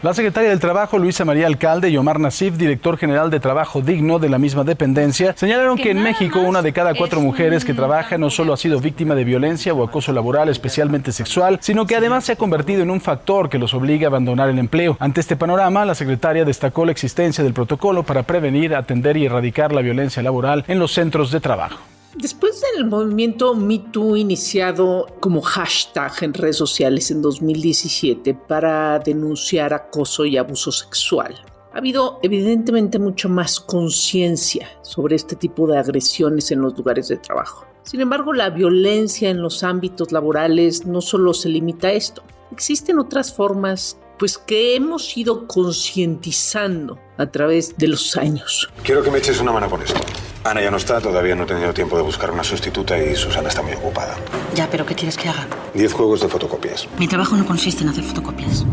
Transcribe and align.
La 0.00 0.14
secretaria 0.14 0.50
del 0.50 0.60
Trabajo, 0.60 0.96
Luisa 0.96 1.24
María 1.24 1.48
Alcalde, 1.48 1.90
y 1.90 1.96
Omar 1.96 2.20
Nasif, 2.20 2.56
director 2.56 2.96
general 2.98 3.30
de 3.30 3.40
Trabajo 3.40 3.80
Digno 3.80 4.20
de 4.20 4.28
la 4.28 4.38
misma 4.38 4.62
dependencia, 4.62 5.34
señalaron 5.36 5.76
que, 5.76 5.90
en 5.90 6.00
México 6.00 6.38
una 6.38 6.62
de 6.62 6.72
cada 6.72 6.94
cuatro 6.94 7.20
mujeres 7.20 7.64
que 7.64 7.74
trabaja 7.74 8.16
no 8.16 8.30
solo 8.30 8.52
ha 8.52 8.56
sido 8.56 8.78
víctima 8.78 9.16
de 9.16 9.24
violencia 9.24 9.74
o 9.74 9.82
acoso 9.82 10.12
laboral, 10.12 10.50
especialmente 10.50 11.10
sexual, 11.10 11.58
sino 11.60 11.84
que 11.84 11.96
además 11.96 12.24
se 12.24 12.32
ha 12.32 12.36
convertido 12.36 12.84
en 12.84 12.92
un 12.92 13.00
factor 13.00 13.48
que 13.48 13.58
los 13.58 13.74
obliga 13.74 14.06
a 14.06 14.10
abandonar 14.10 14.48
el 14.48 14.60
empleo. 14.60 14.96
Ante 15.00 15.20
este 15.20 15.34
panorama, 15.34 15.84
la 15.84 15.96
secretaria 15.96 16.44
destacó 16.44 16.84
la 16.84 16.92
existencia 16.92 17.42
del 17.42 17.52
protocolo 17.52 18.04
para 18.04 18.22
prevenir, 18.22 18.76
atender 18.76 19.16
y 19.16 19.26
erradicar 19.26 19.72
la 19.72 19.80
violencia 19.80 20.22
laboral 20.22 20.64
en 20.68 20.78
los 20.78 20.92
centros 20.92 21.32
de 21.32 21.40
trabajo. 21.40 21.80
Después 22.20 22.60
del 22.74 22.84
movimiento 22.84 23.54
MeToo 23.54 24.16
iniciado 24.16 25.06
como 25.20 25.40
hashtag 25.40 26.12
en 26.22 26.34
redes 26.34 26.56
sociales 26.56 27.12
en 27.12 27.22
2017 27.22 28.34
para 28.34 28.98
denunciar 28.98 29.72
acoso 29.72 30.24
y 30.24 30.36
abuso 30.36 30.72
sexual, 30.72 31.36
ha 31.72 31.78
habido 31.78 32.18
evidentemente 32.24 32.98
mucha 32.98 33.28
más 33.28 33.60
conciencia 33.60 34.68
sobre 34.82 35.14
este 35.14 35.36
tipo 35.36 35.68
de 35.68 35.78
agresiones 35.78 36.50
en 36.50 36.60
los 36.60 36.76
lugares 36.76 37.06
de 37.06 37.18
trabajo. 37.18 37.64
Sin 37.84 38.00
embargo, 38.00 38.32
la 38.32 38.50
violencia 38.50 39.30
en 39.30 39.40
los 39.40 39.62
ámbitos 39.62 40.10
laborales 40.10 40.86
no 40.86 41.00
solo 41.00 41.32
se 41.32 41.48
limita 41.48 41.86
a 41.86 41.92
esto. 41.92 42.24
Existen 42.50 42.98
otras 42.98 43.32
formas 43.32 43.96
pues 44.18 44.36
que 44.36 44.74
hemos 44.74 45.16
ido 45.16 45.46
concientizando 45.46 46.98
a 47.16 47.30
través 47.30 47.78
de 47.78 47.86
los 47.86 48.16
años. 48.16 48.68
Quiero 48.82 49.04
que 49.04 49.12
me 49.12 49.18
eches 49.18 49.40
una 49.40 49.52
mano 49.52 49.70
con 49.70 49.80
esto. 49.82 50.00
Ana 50.48 50.62
ya 50.62 50.70
no 50.70 50.78
está, 50.78 50.98
todavía 50.98 51.34
no 51.34 51.44
he 51.44 51.46
tenido 51.46 51.74
tiempo 51.74 51.96
de 51.98 52.02
buscar 52.02 52.30
una 52.30 52.42
sustituta 52.42 52.96
y 52.96 53.14
Susana 53.14 53.48
está 53.48 53.60
muy 53.60 53.72
ocupada. 53.72 54.16
Ya, 54.54 54.66
pero 54.70 54.86
¿qué 54.86 54.94
quieres 54.94 55.18
que 55.18 55.28
haga? 55.28 55.46
Diez 55.74 55.92
juegos 55.92 56.22
de 56.22 56.28
fotocopias. 56.28 56.88
Mi 56.98 57.06
trabajo 57.06 57.36
no 57.36 57.44
consiste 57.44 57.82
en 57.82 57.90
hacer 57.90 58.02
fotocopias. 58.04 58.64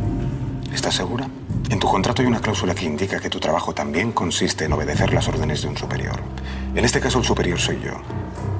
¿Estás 0.73 0.95
segura? 0.95 1.29
En 1.69 1.79
tu 1.79 1.87
contrato 1.87 2.21
hay 2.21 2.29
una 2.29 2.39
cláusula 2.39 2.73
que 2.73 2.85
indica 2.85 3.19
que 3.19 3.29
tu 3.29 3.41
trabajo 3.41 3.73
también 3.73 4.13
consiste 4.13 4.63
en 4.63 4.71
obedecer 4.71 5.13
las 5.13 5.27
órdenes 5.27 5.63
de 5.63 5.67
un 5.67 5.75
superior. 5.77 6.15
En 6.75 6.85
este 6.85 7.01
caso 7.01 7.19
el 7.19 7.25
superior 7.25 7.59
soy 7.59 7.81
yo. 7.83 7.93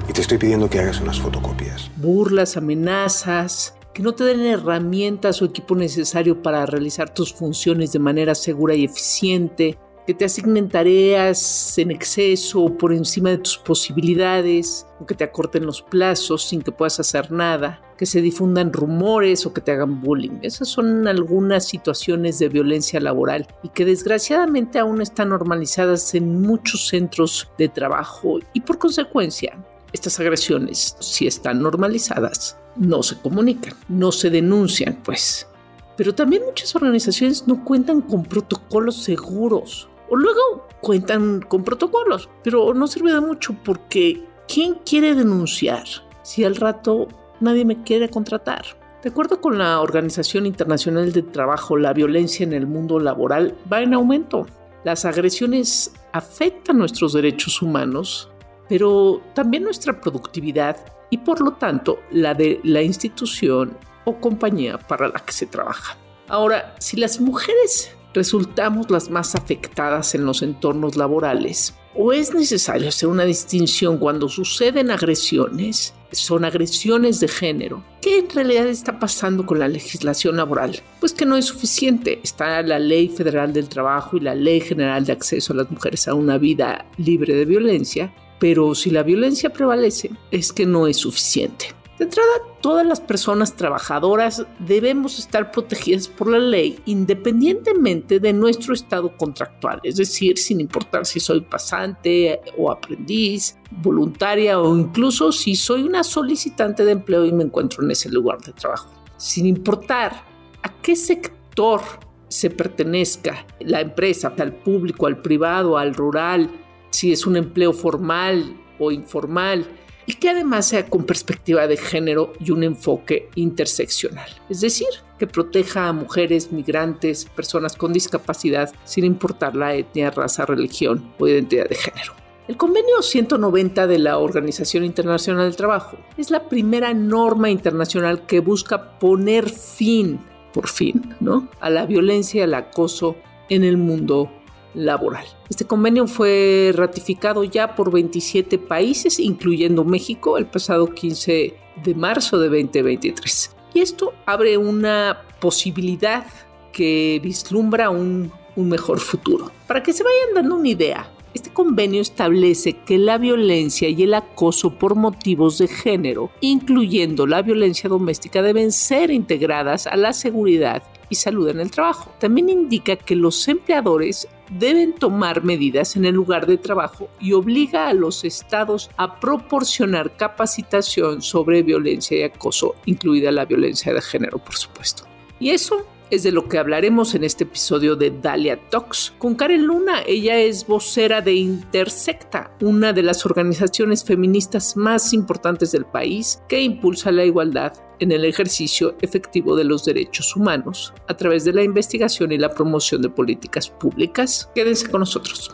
Y 0.08 0.12
te 0.12 0.20
estoy 0.20 0.36
pidiendo 0.36 0.68
que 0.68 0.80
hagas 0.80 1.00
unas 1.00 1.18
fotocopias. 1.18 1.90
Burlas, 1.96 2.58
amenazas, 2.58 3.74
que 3.94 4.02
no 4.02 4.12
te 4.12 4.24
den 4.24 4.40
herramientas 4.40 5.40
o 5.40 5.46
equipo 5.46 5.74
necesario 5.74 6.42
para 6.42 6.66
realizar 6.66 7.14
tus 7.14 7.32
funciones 7.32 7.92
de 7.92 7.98
manera 7.98 8.34
segura 8.34 8.74
y 8.74 8.84
eficiente, 8.84 9.78
que 10.06 10.14
te 10.14 10.24
asignen 10.24 10.68
tareas 10.68 11.76
en 11.78 11.90
exceso 11.90 12.62
o 12.62 12.78
por 12.78 12.92
encima 12.92 13.30
de 13.30 13.38
tus 13.38 13.58
posibilidades, 13.58 14.86
o 15.00 15.06
que 15.06 15.16
te 15.16 15.24
acorten 15.24 15.66
los 15.66 15.82
plazos 15.82 16.44
sin 16.48 16.62
que 16.62 16.70
puedas 16.70 17.00
hacer 17.00 17.32
nada, 17.32 17.82
que 17.98 18.06
se 18.06 18.20
difundan 18.20 18.72
rumores 18.72 19.44
o 19.46 19.52
que 19.52 19.60
te 19.60 19.72
hagan 19.72 20.00
bullying. 20.00 20.38
Esas 20.42 20.68
son 20.68 21.08
algunas 21.08 21.66
situaciones 21.66 22.38
de 22.38 22.48
violencia 22.48 23.00
laboral 23.00 23.48
y 23.64 23.68
que 23.70 23.84
desgraciadamente 23.84 24.78
aún 24.78 25.02
están 25.02 25.30
normalizadas 25.30 26.14
en 26.14 26.40
muchos 26.40 26.86
centros 26.86 27.50
de 27.58 27.68
trabajo 27.68 28.38
y 28.52 28.60
por 28.60 28.78
consecuencia 28.78 29.58
estas 29.92 30.20
agresiones, 30.20 30.96
si 31.00 31.26
están 31.26 31.62
normalizadas, 31.62 32.58
no 32.76 33.02
se 33.02 33.18
comunican, 33.18 33.74
no 33.88 34.12
se 34.12 34.30
denuncian, 34.30 35.00
pues. 35.02 35.48
Pero 35.96 36.14
también 36.14 36.44
muchas 36.44 36.76
organizaciones 36.76 37.46
no 37.48 37.64
cuentan 37.64 38.02
con 38.02 38.22
protocolos 38.22 39.02
seguros 39.02 39.88
o 40.08 40.16
luego 40.16 40.66
cuentan 40.80 41.40
con 41.42 41.64
protocolos, 41.64 42.28
pero 42.42 42.74
no 42.74 42.86
sirve 42.86 43.12
de 43.12 43.20
mucho 43.20 43.54
porque 43.64 44.24
¿quién 44.48 44.74
quiere 44.84 45.14
denunciar 45.14 45.84
si 46.22 46.44
al 46.44 46.56
rato 46.56 47.08
nadie 47.40 47.64
me 47.64 47.82
quiere 47.82 48.08
contratar? 48.08 48.64
De 49.02 49.10
acuerdo 49.10 49.40
con 49.40 49.58
la 49.58 49.80
Organización 49.80 50.46
Internacional 50.46 51.12
de 51.12 51.22
Trabajo, 51.22 51.76
la 51.76 51.92
violencia 51.92 52.44
en 52.44 52.52
el 52.52 52.66
mundo 52.66 52.98
laboral 52.98 53.56
va 53.72 53.82
en 53.82 53.94
aumento. 53.94 54.46
Las 54.84 55.04
agresiones 55.04 55.92
afectan 56.12 56.78
nuestros 56.78 57.12
derechos 57.12 57.62
humanos, 57.62 58.30
pero 58.68 59.20
también 59.34 59.62
nuestra 59.62 60.00
productividad 60.00 60.76
y 61.10 61.18
por 61.18 61.40
lo 61.40 61.52
tanto 61.52 62.00
la 62.10 62.34
de 62.34 62.60
la 62.64 62.82
institución 62.82 63.76
o 64.04 64.16
compañía 64.16 64.78
para 64.78 65.08
la 65.08 65.20
que 65.20 65.32
se 65.32 65.46
trabaja. 65.46 65.96
Ahora, 66.28 66.74
si 66.80 66.96
las 66.96 67.20
mujeres 67.20 67.95
resultamos 68.16 68.90
las 68.90 69.10
más 69.10 69.34
afectadas 69.34 70.14
en 70.14 70.24
los 70.24 70.42
entornos 70.42 70.96
laborales. 70.96 71.74
¿O 71.94 72.12
es 72.12 72.34
necesario 72.34 72.88
hacer 72.88 73.08
una 73.08 73.24
distinción 73.24 73.98
cuando 73.98 74.28
suceden 74.28 74.90
agresiones? 74.90 75.94
Son 76.12 76.44
agresiones 76.44 77.20
de 77.20 77.28
género. 77.28 77.84
¿Qué 78.00 78.20
en 78.20 78.30
realidad 78.30 78.66
está 78.68 78.98
pasando 78.98 79.44
con 79.44 79.58
la 79.58 79.68
legislación 79.68 80.36
laboral? 80.36 80.80
Pues 80.98 81.12
que 81.12 81.26
no 81.26 81.36
es 81.36 81.44
suficiente. 81.44 82.20
Está 82.22 82.62
la 82.62 82.78
Ley 82.78 83.08
Federal 83.08 83.52
del 83.52 83.68
Trabajo 83.68 84.16
y 84.16 84.20
la 84.20 84.34
Ley 84.34 84.60
General 84.60 85.04
de 85.04 85.12
Acceso 85.12 85.52
a 85.52 85.56
las 85.56 85.70
Mujeres 85.70 86.08
a 86.08 86.14
una 86.14 86.38
vida 86.38 86.86
libre 86.96 87.34
de 87.34 87.44
violencia, 87.44 88.14
pero 88.38 88.74
si 88.74 88.90
la 88.90 89.02
violencia 89.02 89.50
prevalece, 89.50 90.10
es 90.30 90.52
que 90.52 90.64
no 90.64 90.86
es 90.86 90.96
suficiente. 90.96 91.74
De 91.98 92.04
entrada, 92.04 92.28
todas 92.60 92.86
las 92.86 93.00
personas 93.00 93.56
trabajadoras 93.56 94.44
debemos 94.58 95.18
estar 95.18 95.50
protegidas 95.50 96.08
por 96.08 96.28
la 96.28 96.38
ley 96.38 96.78
independientemente 96.84 98.20
de 98.20 98.34
nuestro 98.34 98.74
estado 98.74 99.16
contractual, 99.16 99.80
es 99.82 99.96
decir, 99.96 100.36
sin 100.36 100.60
importar 100.60 101.06
si 101.06 101.20
soy 101.20 101.40
pasante 101.40 102.40
o 102.58 102.70
aprendiz, 102.70 103.56
voluntaria 103.70 104.60
o 104.60 104.76
incluso 104.76 105.32
si 105.32 105.54
soy 105.54 105.84
una 105.84 106.04
solicitante 106.04 106.84
de 106.84 106.92
empleo 106.92 107.24
y 107.24 107.32
me 107.32 107.44
encuentro 107.44 107.82
en 107.82 107.90
ese 107.90 108.10
lugar 108.10 108.42
de 108.42 108.52
trabajo. 108.52 108.90
Sin 109.16 109.46
importar 109.46 110.22
a 110.62 110.82
qué 110.82 110.96
sector 110.96 111.80
se 112.28 112.50
pertenezca 112.50 113.46
la 113.60 113.80
empresa, 113.80 114.34
al 114.38 114.52
público, 114.52 115.06
al 115.06 115.22
privado, 115.22 115.78
al 115.78 115.94
rural, 115.94 116.50
si 116.90 117.10
es 117.12 117.26
un 117.26 117.36
empleo 117.36 117.72
formal 117.72 118.54
o 118.78 118.92
informal, 118.92 119.66
y 120.06 120.14
que 120.14 120.30
además 120.30 120.68
sea 120.68 120.86
con 120.86 121.04
perspectiva 121.04 121.66
de 121.66 121.76
género 121.76 122.32
y 122.40 122.52
un 122.52 122.62
enfoque 122.62 123.28
interseccional, 123.34 124.30
es 124.48 124.60
decir, 124.60 124.88
que 125.18 125.26
proteja 125.26 125.88
a 125.88 125.92
mujeres, 125.92 126.52
migrantes, 126.52 127.24
personas 127.24 127.76
con 127.76 127.92
discapacidad, 127.92 128.72
sin 128.84 129.04
importar 129.04 129.56
la 129.56 129.74
etnia, 129.74 130.10
raza, 130.10 130.46
religión 130.46 131.12
o 131.18 131.26
identidad 131.26 131.68
de 131.68 131.74
género. 131.74 132.12
El 132.48 132.56
convenio 132.56 133.02
190 133.02 133.88
de 133.88 133.98
la 133.98 134.18
Organización 134.18 134.84
Internacional 134.84 135.46
del 135.46 135.56
Trabajo 135.56 135.96
es 136.16 136.30
la 136.30 136.48
primera 136.48 136.94
norma 136.94 137.50
internacional 137.50 138.24
que 138.24 138.38
busca 138.38 139.00
poner 139.00 139.48
fin, 139.48 140.20
por 140.52 140.68
fin, 140.68 141.16
¿no? 141.18 141.48
a 141.58 141.70
la 141.70 141.86
violencia 141.86 142.40
y 142.40 142.42
al 142.44 142.54
acoso 142.54 143.16
en 143.48 143.64
el 143.64 143.76
mundo 143.76 144.30
laboral. 144.76 145.26
Este 145.48 145.64
convenio 145.64 146.06
fue 146.06 146.72
ratificado 146.74 147.42
ya 147.42 147.74
por 147.74 147.90
27 147.90 148.58
países, 148.58 149.18
incluyendo 149.18 149.84
México, 149.84 150.38
el 150.38 150.46
pasado 150.46 150.86
15 150.86 151.54
de 151.82 151.94
marzo 151.94 152.38
de 152.38 152.48
2023. 152.48 153.56
Y 153.74 153.80
esto 153.80 154.12
abre 154.26 154.56
una 154.56 155.22
posibilidad 155.40 156.26
que 156.72 157.20
vislumbra 157.22 157.90
un, 157.90 158.30
un 158.54 158.68
mejor 158.68 159.00
futuro. 159.00 159.50
Para 159.66 159.82
que 159.82 159.92
se 159.92 160.04
vayan 160.04 160.34
dando 160.34 160.56
una 160.56 160.68
idea, 160.68 161.10
este 161.34 161.52
convenio 161.52 162.00
establece 162.00 162.72
que 162.86 162.96
la 162.96 163.18
violencia 163.18 163.90
y 163.90 164.02
el 164.02 164.14
acoso 164.14 164.78
por 164.78 164.94
motivos 164.94 165.58
de 165.58 165.68
género, 165.68 166.30
incluyendo 166.40 167.26
la 167.26 167.42
violencia 167.42 167.90
doméstica, 167.90 168.40
deben 168.40 168.72
ser 168.72 169.10
integradas 169.10 169.86
a 169.86 169.96
la 169.96 170.14
seguridad 170.14 170.82
y 171.10 171.16
salud 171.16 171.48
en 171.48 171.60
el 171.60 171.70
trabajo. 171.70 172.10
También 172.18 172.48
indica 172.48 172.96
que 172.96 173.14
los 173.14 173.46
empleadores 173.48 174.26
deben 174.50 174.94
tomar 174.94 175.44
medidas 175.44 175.96
en 175.96 176.04
el 176.04 176.14
lugar 176.14 176.46
de 176.46 176.58
trabajo 176.58 177.08
y 177.20 177.32
obliga 177.32 177.88
a 177.88 177.94
los 177.94 178.24
estados 178.24 178.90
a 178.96 179.18
proporcionar 179.18 180.16
capacitación 180.16 181.22
sobre 181.22 181.62
violencia 181.62 182.18
y 182.18 182.22
acoso, 182.22 182.74
incluida 182.84 183.32
la 183.32 183.44
violencia 183.44 183.92
de 183.92 184.02
género, 184.02 184.38
por 184.38 184.56
supuesto. 184.56 185.04
Y 185.38 185.50
eso 185.50 185.86
es 186.10 186.22
de 186.22 186.32
lo 186.32 186.48
que 186.48 186.58
hablaremos 186.58 187.14
en 187.14 187.24
este 187.24 187.44
episodio 187.44 187.96
de 187.96 188.10
Dalia 188.10 188.58
Talks 188.70 189.14
con 189.18 189.34
Karen 189.34 189.64
Luna. 189.64 190.02
Ella 190.06 190.38
es 190.38 190.66
vocera 190.66 191.20
de 191.20 191.34
Intersecta, 191.34 192.50
una 192.60 192.92
de 192.92 193.02
las 193.02 193.26
organizaciones 193.26 194.04
feministas 194.04 194.76
más 194.76 195.12
importantes 195.12 195.72
del 195.72 195.84
país 195.84 196.42
que 196.48 196.60
impulsa 196.60 197.10
la 197.10 197.24
igualdad 197.24 197.72
en 197.98 198.12
el 198.12 198.24
ejercicio 198.24 198.96
efectivo 199.00 199.56
de 199.56 199.64
los 199.64 199.84
derechos 199.84 200.36
humanos 200.36 200.92
a 201.08 201.16
través 201.16 201.44
de 201.44 201.52
la 201.52 201.62
investigación 201.62 202.32
y 202.32 202.38
la 202.38 202.50
promoción 202.50 203.02
de 203.02 203.08
políticas 203.08 203.68
públicas. 203.68 204.50
Quédense 204.54 204.88
con 204.88 205.00
nosotros 205.00 205.50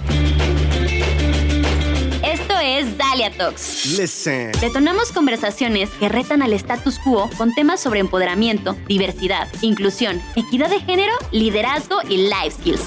Dalia 2.97 3.31
Talks. 3.31 3.99
Listen. 3.99 4.53
Detonamos 4.61 5.13
conversaciones 5.13 5.91
que 5.91 6.09
retan 6.09 6.43
al 6.43 6.53
status 6.53 6.99
quo 6.99 7.29
con 7.37 7.55
temas 7.55 7.81
sobre 7.81 8.01
empoderamiento, 8.01 8.77
diversidad, 8.87 9.49
inclusión, 9.61 10.21
equidad 10.37 10.71
de 10.71 10.81
género, 10.81 11.15
liderazgo 11.31 11.97
y 12.09 12.29
life 12.29 12.53
skills. 12.59 12.83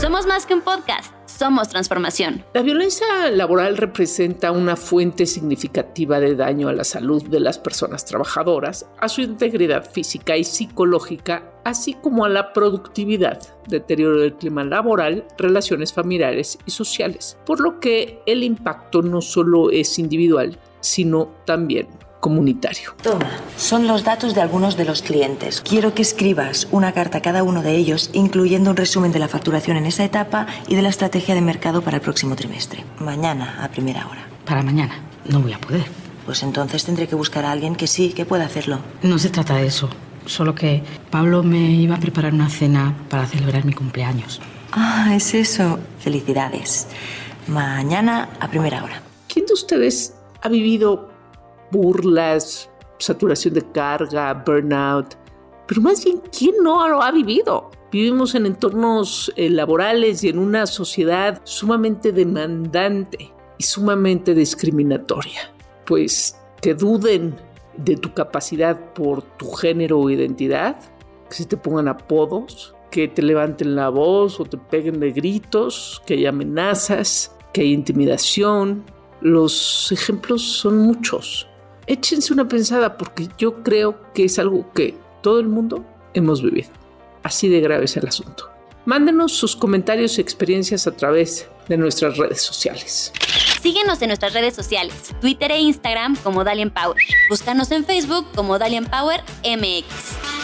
Somos 0.00 0.26
más 0.26 0.46
que 0.46 0.54
un 0.54 0.60
podcast 0.60 1.17
somos 1.38 1.68
transformación. 1.68 2.44
La 2.52 2.62
violencia 2.62 3.06
laboral 3.30 3.76
representa 3.76 4.50
una 4.50 4.74
fuente 4.74 5.24
significativa 5.24 6.18
de 6.18 6.34
daño 6.34 6.68
a 6.68 6.72
la 6.72 6.82
salud 6.82 7.22
de 7.28 7.38
las 7.38 7.58
personas 7.58 8.04
trabajadoras, 8.04 8.86
a 8.98 9.08
su 9.08 9.20
integridad 9.20 9.88
física 9.88 10.36
y 10.36 10.42
psicológica, 10.42 11.52
así 11.64 11.94
como 11.94 12.24
a 12.24 12.28
la 12.28 12.52
productividad, 12.52 13.40
deterioro 13.68 14.20
del 14.20 14.34
clima 14.34 14.64
laboral, 14.64 15.26
relaciones 15.36 15.92
familiares 15.92 16.58
y 16.66 16.72
sociales, 16.72 17.38
por 17.46 17.60
lo 17.60 17.78
que 17.78 18.20
el 18.26 18.42
impacto 18.42 19.02
no 19.02 19.20
solo 19.20 19.70
es 19.70 19.98
individual, 19.98 20.58
sino 20.80 21.34
también 21.44 21.86
comunitario. 22.20 22.94
Toma, 23.02 23.30
son 23.56 23.86
los 23.86 24.04
datos 24.04 24.34
de 24.34 24.40
algunos 24.40 24.76
de 24.76 24.84
los 24.84 25.02
clientes. 25.02 25.60
Quiero 25.60 25.94
que 25.94 26.02
escribas 26.02 26.68
una 26.70 26.92
carta 26.92 27.18
a 27.18 27.22
cada 27.22 27.42
uno 27.42 27.62
de 27.62 27.76
ellos, 27.76 28.10
incluyendo 28.12 28.70
un 28.70 28.76
resumen 28.76 29.12
de 29.12 29.18
la 29.18 29.28
facturación 29.28 29.76
en 29.76 29.86
esa 29.86 30.04
etapa 30.04 30.46
y 30.66 30.74
de 30.74 30.82
la 30.82 30.88
estrategia 30.88 31.34
de 31.34 31.40
mercado 31.40 31.82
para 31.82 31.96
el 31.96 32.02
próximo 32.02 32.36
trimestre. 32.36 32.84
Mañana, 32.98 33.62
a 33.62 33.68
primera 33.68 34.06
hora. 34.08 34.26
Para 34.44 34.62
mañana. 34.62 34.94
No 35.26 35.40
voy 35.40 35.52
a 35.52 35.60
poder. 35.60 35.84
Pues 36.24 36.42
entonces 36.42 36.84
tendré 36.84 37.08
que 37.08 37.14
buscar 37.14 37.44
a 37.44 37.52
alguien 37.52 37.74
que 37.74 37.86
sí, 37.86 38.12
que 38.12 38.26
pueda 38.26 38.44
hacerlo. 38.44 38.80
No 39.02 39.18
se 39.18 39.30
trata 39.30 39.54
de 39.56 39.66
eso. 39.66 39.88
Solo 40.26 40.54
que 40.54 40.82
Pablo 41.10 41.42
me 41.42 41.70
iba 41.72 41.96
a 41.96 42.00
preparar 42.00 42.34
una 42.34 42.50
cena 42.50 42.94
para 43.08 43.26
celebrar 43.26 43.64
mi 43.64 43.72
cumpleaños. 43.72 44.40
Ah, 44.72 45.14
es 45.14 45.32
eso. 45.34 45.78
Felicidades. 46.00 46.86
Mañana 47.46 48.28
a 48.40 48.48
primera 48.48 48.84
hora. 48.84 49.00
¿Quién 49.26 49.46
de 49.46 49.54
ustedes 49.54 50.14
ha 50.42 50.48
vivido 50.48 51.10
burlas, 51.70 52.70
saturación 52.98 53.54
de 53.54 53.62
carga, 53.72 54.34
burnout, 54.34 55.16
pero 55.68 55.82
más 55.82 56.02
bien, 56.02 56.22
¿quién 56.36 56.54
no 56.62 56.88
lo 56.88 57.02
ha 57.02 57.12
vivido? 57.12 57.70
Vivimos 57.92 58.34
en 58.34 58.46
entornos 58.46 59.30
eh, 59.36 59.50
laborales 59.50 60.24
y 60.24 60.30
en 60.30 60.38
una 60.38 60.66
sociedad 60.66 61.42
sumamente 61.44 62.10
demandante 62.10 63.30
y 63.58 63.62
sumamente 63.62 64.34
discriminatoria. 64.34 65.52
Pues 65.84 66.40
que 66.62 66.72
duden 66.72 67.36
de 67.76 67.96
tu 67.96 68.14
capacidad 68.14 68.94
por 68.94 69.20
tu 69.22 69.50
género 69.52 70.00
o 70.00 70.08
identidad, 70.08 70.80
que 71.28 71.36
se 71.36 71.44
te 71.44 71.58
pongan 71.58 71.88
apodos, 71.88 72.74
que 72.90 73.06
te 73.06 73.20
levanten 73.20 73.76
la 73.76 73.90
voz 73.90 74.40
o 74.40 74.44
te 74.44 74.56
peguen 74.56 75.00
de 75.00 75.12
gritos, 75.12 76.02
que 76.06 76.14
hay 76.14 76.24
amenazas, 76.24 77.36
que 77.52 77.60
hay 77.60 77.74
intimidación. 77.74 78.84
Los 79.20 79.92
ejemplos 79.92 80.42
son 80.42 80.78
muchos 80.78 81.46
échense 81.88 82.32
una 82.32 82.46
pensada 82.46 82.96
porque 82.96 83.28
yo 83.38 83.62
creo 83.62 84.12
que 84.12 84.24
es 84.24 84.38
algo 84.38 84.72
que 84.72 84.96
todo 85.22 85.40
el 85.40 85.48
mundo 85.48 85.84
hemos 86.14 86.42
vivido. 86.42 86.70
Así 87.22 87.48
de 87.48 87.60
grave 87.60 87.86
es 87.86 87.96
el 87.96 88.06
asunto. 88.06 88.50
Mándenos 88.84 89.32
sus 89.32 89.56
comentarios 89.56 90.18
y 90.18 90.20
experiencias 90.20 90.86
a 90.86 90.92
través 90.92 91.48
de 91.68 91.76
nuestras 91.76 92.16
redes 92.16 92.40
sociales. 92.40 93.12
Síguenos 93.60 94.00
en 94.00 94.08
nuestras 94.08 94.32
redes 94.32 94.54
sociales, 94.54 95.14
Twitter 95.20 95.50
e 95.50 95.58
Instagram 95.58 96.16
como 96.16 96.44
Dalian 96.44 96.70
Power. 96.70 96.96
Búscanos 97.28 97.70
en 97.72 97.84
Facebook 97.84 98.26
como 98.34 98.58
Dalian 98.58 98.86
Power 98.86 99.22
MX. 99.44 100.37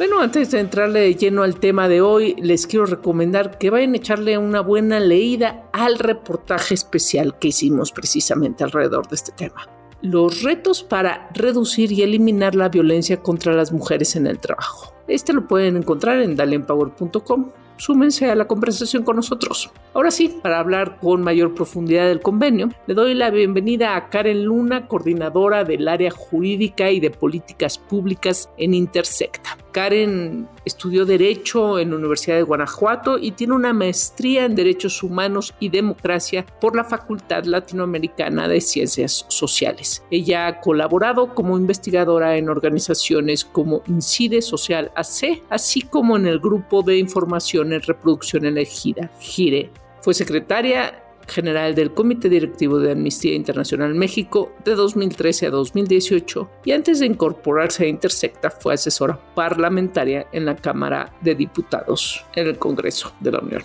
Bueno, 0.00 0.18
antes 0.22 0.50
de 0.50 0.60
entrarle 0.60 1.00
de 1.00 1.14
lleno 1.14 1.42
al 1.42 1.60
tema 1.60 1.86
de 1.86 2.00
hoy, 2.00 2.34
les 2.38 2.66
quiero 2.66 2.86
recomendar 2.86 3.58
que 3.58 3.68
vayan 3.68 3.92
a 3.92 3.98
echarle 3.98 4.38
una 4.38 4.62
buena 4.62 4.98
leída 4.98 5.68
al 5.74 5.98
reportaje 5.98 6.72
especial 6.72 7.38
que 7.38 7.48
hicimos 7.48 7.92
precisamente 7.92 8.64
alrededor 8.64 9.06
de 9.08 9.16
este 9.16 9.32
tema. 9.32 9.68
Los 10.00 10.42
retos 10.42 10.82
para 10.82 11.28
reducir 11.34 11.92
y 11.92 12.00
eliminar 12.00 12.54
la 12.54 12.70
violencia 12.70 13.18
contra 13.18 13.52
las 13.52 13.72
mujeres 13.72 14.16
en 14.16 14.26
el 14.26 14.38
trabajo. 14.38 14.94
Este 15.06 15.34
lo 15.34 15.46
pueden 15.46 15.76
encontrar 15.76 16.22
en 16.22 16.34
dalienpower.com 16.34 17.50
súmense 17.80 18.30
a 18.30 18.34
la 18.34 18.46
conversación 18.46 19.02
con 19.02 19.16
nosotros. 19.16 19.70
Ahora 19.94 20.10
sí, 20.10 20.38
para 20.42 20.60
hablar 20.60 20.98
con 21.00 21.22
mayor 21.22 21.54
profundidad 21.54 22.06
del 22.06 22.20
convenio, 22.20 22.68
le 22.86 22.94
doy 22.94 23.14
la 23.14 23.30
bienvenida 23.30 23.96
a 23.96 24.08
Karen 24.10 24.44
Luna, 24.44 24.86
coordinadora 24.86 25.64
del 25.64 25.88
área 25.88 26.10
jurídica 26.10 26.90
y 26.90 27.00
de 27.00 27.10
políticas 27.10 27.78
públicas 27.78 28.50
en 28.58 28.74
Intersecta. 28.74 29.56
Karen 29.72 30.48
estudió 30.64 31.04
Derecho 31.04 31.78
en 31.78 31.90
la 31.90 31.96
Universidad 31.96 32.36
de 32.36 32.42
Guanajuato 32.42 33.18
y 33.18 33.32
tiene 33.32 33.54
una 33.54 33.72
maestría 33.72 34.44
en 34.44 34.54
Derechos 34.54 35.02
Humanos 35.02 35.54
y 35.60 35.68
Democracia 35.68 36.44
por 36.60 36.76
la 36.76 36.84
Facultad 36.84 37.44
Latinoamericana 37.44 38.48
de 38.48 38.60
Ciencias 38.60 39.24
Sociales. 39.28 40.02
Ella 40.10 40.46
ha 40.46 40.60
colaborado 40.60 41.34
como 41.34 41.56
investigadora 41.56 42.36
en 42.36 42.48
organizaciones 42.48 43.44
como 43.44 43.82
Incide 43.86 44.42
Social 44.42 44.90
AC, 44.96 45.42
así 45.50 45.82
como 45.82 46.16
en 46.16 46.26
el 46.26 46.40
Grupo 46.40 46.82
de 46.82 46.98
Información 46.98 47.72
en 47.72 47.82
Reproducción 47.82 48.44
Elegida, 48.44 49.10
GIRE. 49.20 49.70
Fue 50.00 50.14
secretaria 50.14 51.04
general 51.30 51.74
del 51.74 51.94
Comité 51.94 52.28
Directivo 52.28 52.78
de 52.78 52.92
Amnistía 52.92 53.34
Internacional 53.34 53.94
México 53.94 54.52
de 54.64 54.74
2013 54.74 55.46
a 55.46 55.50
2018 55.50 56.50
y 56.64 56.72
antes 56.72 56.98
de 56.98 57.06
incorporarse 57.06 57.84
a 57.84 57.88
Intersecta 57.88 58.50
fue 58.50 58.74
asesora 58.74 59.18
parlamentaria 59.34 60.26
en 60.32 60.44
la 60.44 60.56
Cámara 60.56 61.14
de 61.20 61.34
Diputados 61.34 62.24
en 62.34 62.48
el 62.48 62.58
Congreso 62.58 63.12
de 63.20 63.32
la 63.32 63.38
Unión. 63.38 63.62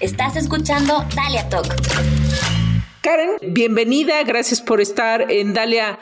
Estás 0.00 0.36
escuchando 0.36 1.04
Dalia 1.16 1.48
Talk. 1.48 1.66
Karen, 3.00 3.30
bienvenida, 3.42 4.22
gracias 4.22 4.60
por 4.60 4.80
estar 4.80 5.30
en 5.30 5.54
Dalia 5.54 5.98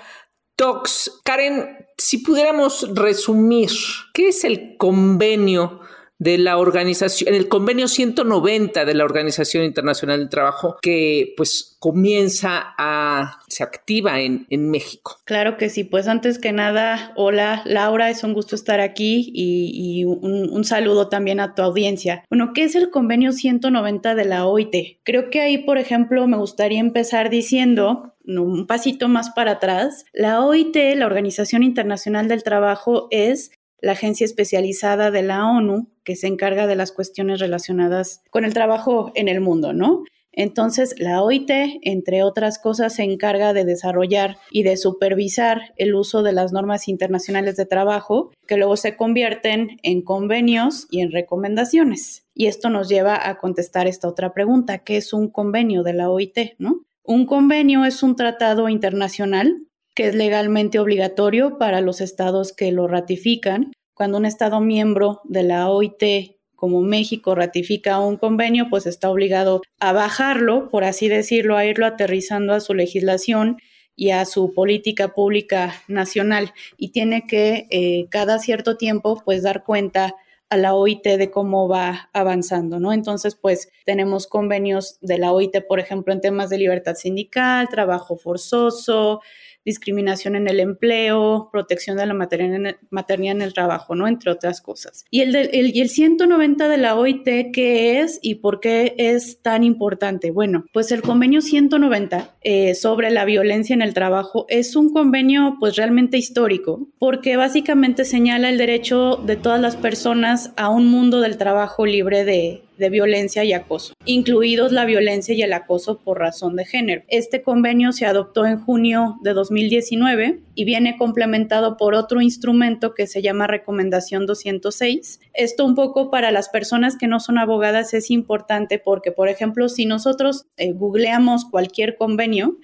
Talks. 0.56 1.20
Karen, 1.25 1.87
si 1.97 2.19
pudiéramos 2.19 2.88
resumir, 2.94 3.70
¿qué 4.12 4.29
es 4.29 4.44
el 4.44 4.76
convenio 4.76 5.81
de 6.23 6.39
la 6.39 6.57
organización, 6.57 7.31
en 7.31 7.35
el 7.35 7.49
convenio 7.49 7.89
190 7.89 8.85
de 8.85 8.95
la 8.95 9.05
Organización 9.05 9.65
Internacional 9.65 10.21
del 10.21 10.29
Trabajo, 10.29 10.79
que 10.81 11.35
pues 11.37 11.77
comienza 11.81 12.75
a, 12.79 13.41
se 13.49 13.65
activa 13.65 14.21
en, 14.21 14.47
en 14.49 14.71
México. 14.71 15.17
Claro 15.25 15.57
que 15.57 15.69
sí, 15.69 15.83
pues 15.83 16.07
antes 16.07 16.39
que 16.39 16.53
nada, 16.53 17.13
hola 17.17 17.63
Laura, 17.65 18.09
es 18.09 18.23
un 18.23 18.35
gusto 18.35 18.55
estar 18.55 18.79
aquí 18.79 19.33
y, 19.35 20.05
un, 20.05 20.49
un, 20.49 20.65
saludo 20.65 21.09
también 21.09 21.41
a 21.41 21.57
tu 21.57 21.63
audiencia. 21.63 22.25
Bueno, 22.31 22.53
¿qué 22.55 22.63
es 22.65 22.77
el 22.77 22.91
convenio 22.91 23.33
190 23.33 24.15
de 24.15 24.25
la 24.25 24.47
OIT? 24.47 25.01
Creo 25.03 25.29
que 25.29 25.41
ahí, 25.41 25.59
por 25.59 25.77
ejemplo, 25.77 26.25
me 26.29 26.37
gustaría 26.37 26.79
empezar 26.79 27.31
diciendo 27.31 28.15
un 28.25 28.69
pasito 28.69 29.09
más 29.09 29.31
para 29.31 29.53
atrás, 29.53 30.05
la 30.13 30.45
OIT, 30.45 30.77
la 30.95 31.07
Organización 31.07 31.65
Internacional 31.65 32.29
del 32.29 32.45
Trabajo, 32.45 33.09
es 33.11 33.51
la 33.82 33.93
agencia 33.93 34.25
especializada 34.25 35.11
de 35.11 35.23
la 35.23 35.46
ONU 35.46 35.88
que 36.05 36.17
se 36.17 36.29
encarga 36.29 36.67
de 36.67 36.76
las 36.76 36.93
cuestiones 36.93 37.40
relacionadas 37.40 38.23
con 38.31 38.44
el 38.46 38.55
trabajo 38.55 39.12
en 39.14 39.29
el 39.29 39.40
mundo, 39.40 39.75
¿no? 39.75 40.05
Entonces, 40.34 40.94
la 40.99 41.23
OIT, 41.23 41.50
entre 41.82 42.23
otras 42.23 42.58
cosas, 42.58 42.94
se 42.94 43.02
encarga 43.02 43.52
de 43.52 43.67
desarrollar 43.67 44.38
y 44.50 44.62
de 44.62 44.79
supervisar 44.79 45.75
el 45.76 45.94
uso 45.94 46.23
de 46.23 46.32
las 46.32 46.52
normas 46.52 46.88
internacionales 46.88 47.56
de 47.56 47.67
trabajo, 47.67 48.32
que 48.46 48.56
luego 48.56 48.79
se 48.79 48.96
convierten 48.96 49.79
en 49.82 50.00
convenios 50.00 50.87
y 50.90 51.00
en 51.02 51.12
recomendaciones. 51.12 52.25
Y 52.35 52.47
esto 52.47 52.71
nos 52.71 52.88
lleva 52.88 53.28
a 53.28 53.37
contestar 53.37 53.87
esta 53.87 54.09
otra 54.09 54.33
pregunta, 54.33 54.78
¿qué 54.78 54.97
es 54.97 55.12
un 55.12 55.28
convenio 55.28 55.83
de 55.83 55.92
la 55.92 56.09
OIT? 56.09 56.54
¿no? 56.59 56.80
Un 57.04 57.26
convenio 57.26 57.85
es 57.85 58.02
un 58.02 58.16
tratado 58.16 58.71
internacional 58.71 59.66
que 59.95 60.07
es 60.07 60.14
legalmente 60.14 60.78
obligatorio 60.78 61.59
para 61.59 61.80
los 61.80 62.00
estados 62.00 62.52
que 62.52 62.73
lo 62.73 62.88
ratifican. 62.88 63.72
Cuando 63.94 64.18
un 64.18 64.26
estado 64.26 64.61
miembro 64.61 65.20
de 65.25 65.42
la 65.42 65.68
OIT 65.68 66.37
como 66.54 66.80
México 66.80 67.34
ratifica 67.34 67.99
un 67.99 68.16
convenio, 68.16 68.66
pues 68.70 68.87
está 68.87 69.11
obligado 69.11 69.62
a 69.80 69.92
bajarlo, 69.92 70.68
por 70.70 70.84
así 70.84 71.08
decirlo, 71.08 71.56
a 71.56 71.66
irlo 71.66 71.87
aterrizando 71.87 72.52
a 72.52 72.61
su 72.61 72.72
legislación 72.72 73.58
y 73.96 74.11
a 74.11 74.25
su 74.25 74.54
política 74.54 75.12
pública 75.12 75.75
nacional 75.88 76.52
y 76.76 76.92
tiene 76.92 77.26
que 77.26 77.66
eh, 77.70 78.06
cada 78.11 78.38
cierto 78.38 78.76
tiempo 78.76 79.20
pues 79.25 79.42
dar 79.42 79.64
cuenta 79.64 80.14
a 80.52 80.56
la 80.58 80.75
OIT 80.75 81.02
de 81.02 81.30
cómo 81.30 81.66
va 81.66 82.11
avanzando, 82.12 82.78
¿no? 82.78 82.92
Entonces, 82.92 83.34
pues 83.34 83.70
tenemos 83.87 84.26
convenios 84.26 84.99
de 85.00 85.16
la 85.16 85.32
OIT, 85.32 85.66
por 85.66 85.80
ejemplo, 85.80 86.12
en 86.12 86.20
temas 86.20 86.50
de 86.50 86.58
libertad 86.58 86.94
sindical, 86.94 87.70
trabajo 87.70 88.16
forzoso, 88.16 89.22
discriminación 89.64 90.37
en 90.37 90.49
el 90.49 90.61
empleo, 90.61 91.49
protección 91.52 91.97
de 91.97 92.07
la 92.07 92.14
maternidad 92.14 93.37
en 93.37 93.42
el 93.42 93.54
trabajo, 93.54 93.95
¿no? 93.95 94.09
Entre 94.09 94.31
otras 94.31 94.61
cosas. 94.61 95.04
Y 95.11 95.21
el, 95.21 95.50
y 95.52 95.81
el 95.81 95.88
190 95.88 96.69
de 96.69 96.78
la 96.78 96.97
OIT, 96.97 97.52
¿qué 97.52 98.00
es 98.00 98.19
y 98.23 98.37
por 98.37 98.61
qué 98.61 98.95
es 98.99 99.40
tan 99.42 99.62
importante? 99.62 100.31
Bueno, 100.31 100.64
pues 100.73 100.92
el 100.92 101.02
convenio 101.02 101.40
190 101.40 102.37
eh, 102.42 102.75
sobre 102.75 103.11
la 103.11 103.25
violencia 103.25 103.75
en 103.75 103.83
el 103.83 103.95
trabajo 103.95 104.47
es 104.49 104.76
un 104.76 104.92
convenio 104.92 105.57
pues 105.61 105.76
realmente 105.76 106.19
histórico 106.19 106.88
porque 106.99 107.37
básicamente 107.37 108.04
señala 108.04 108.49
el 108.49 108.59
derecho 108.59 109.16
de 109.16 109.37
todas 109.37 109.61
las 109.61 109.76
personas 109.76 110.52
a 110.57 110.69
un 110.69 110.88
mundo 110.88 111.21
del 111.21 111.38
trabajo 111.38 111.87
libre 111.87 112.25
de 112.25 112.62
de 112.79 112.91
violencia 112.91 113.45
y 113.45 113.52
acoso, 113.52 113.95
incluidos 114.05 114.73
la 114.73 114.85
violencia 114.85 115.35
y 115.35 115.43
el 115.43 115.52
acoso 115.52 115.99
por 115.99 116.19
razón 116.19 116.57
de 116.57 116.64
género. 116.64 117.02
Este 117.09 117.43
convenio 117.43 117.93
se 117.93 118.07
adoptó 118.07 118.47
en 118.47 118.59
junio 118.59 119.19
de 119.23 119.33
2019 119.33 120.41
y 120.55 120.64
viene 120.64 120.97
complementado 120.97 121.76
por 121.76 121.95
otro 121.95 122.21
instrumento 122.21 122.95
que 122.95 123.07
se 123.07 123.23
llama 123.23 123.47
Recomendación 123.47 124.26
206. 124.26 125.21
Esto 125.35 125.64
un 125.64 125.75
poco 125.75 126.11
para 126.11 126.31
las 126.31 126.49
personas 126.49 126.97
que 126.97 127.07
no 127.07 127.21
son 127.21 127.38
abogadas 127.38 127.95
es 127.95 128.11
importante 128.11 128.79
porque, 128.79 129.12
por 129.12 129.29
ejemplo, 129.29 129.69
si 129.69 129.87
nosotros 129.87 130.47
eh, 130.57 130.73
googleamos 130.73 131.45
cualquier 131.47 131.97
convenio, 131.97 132.59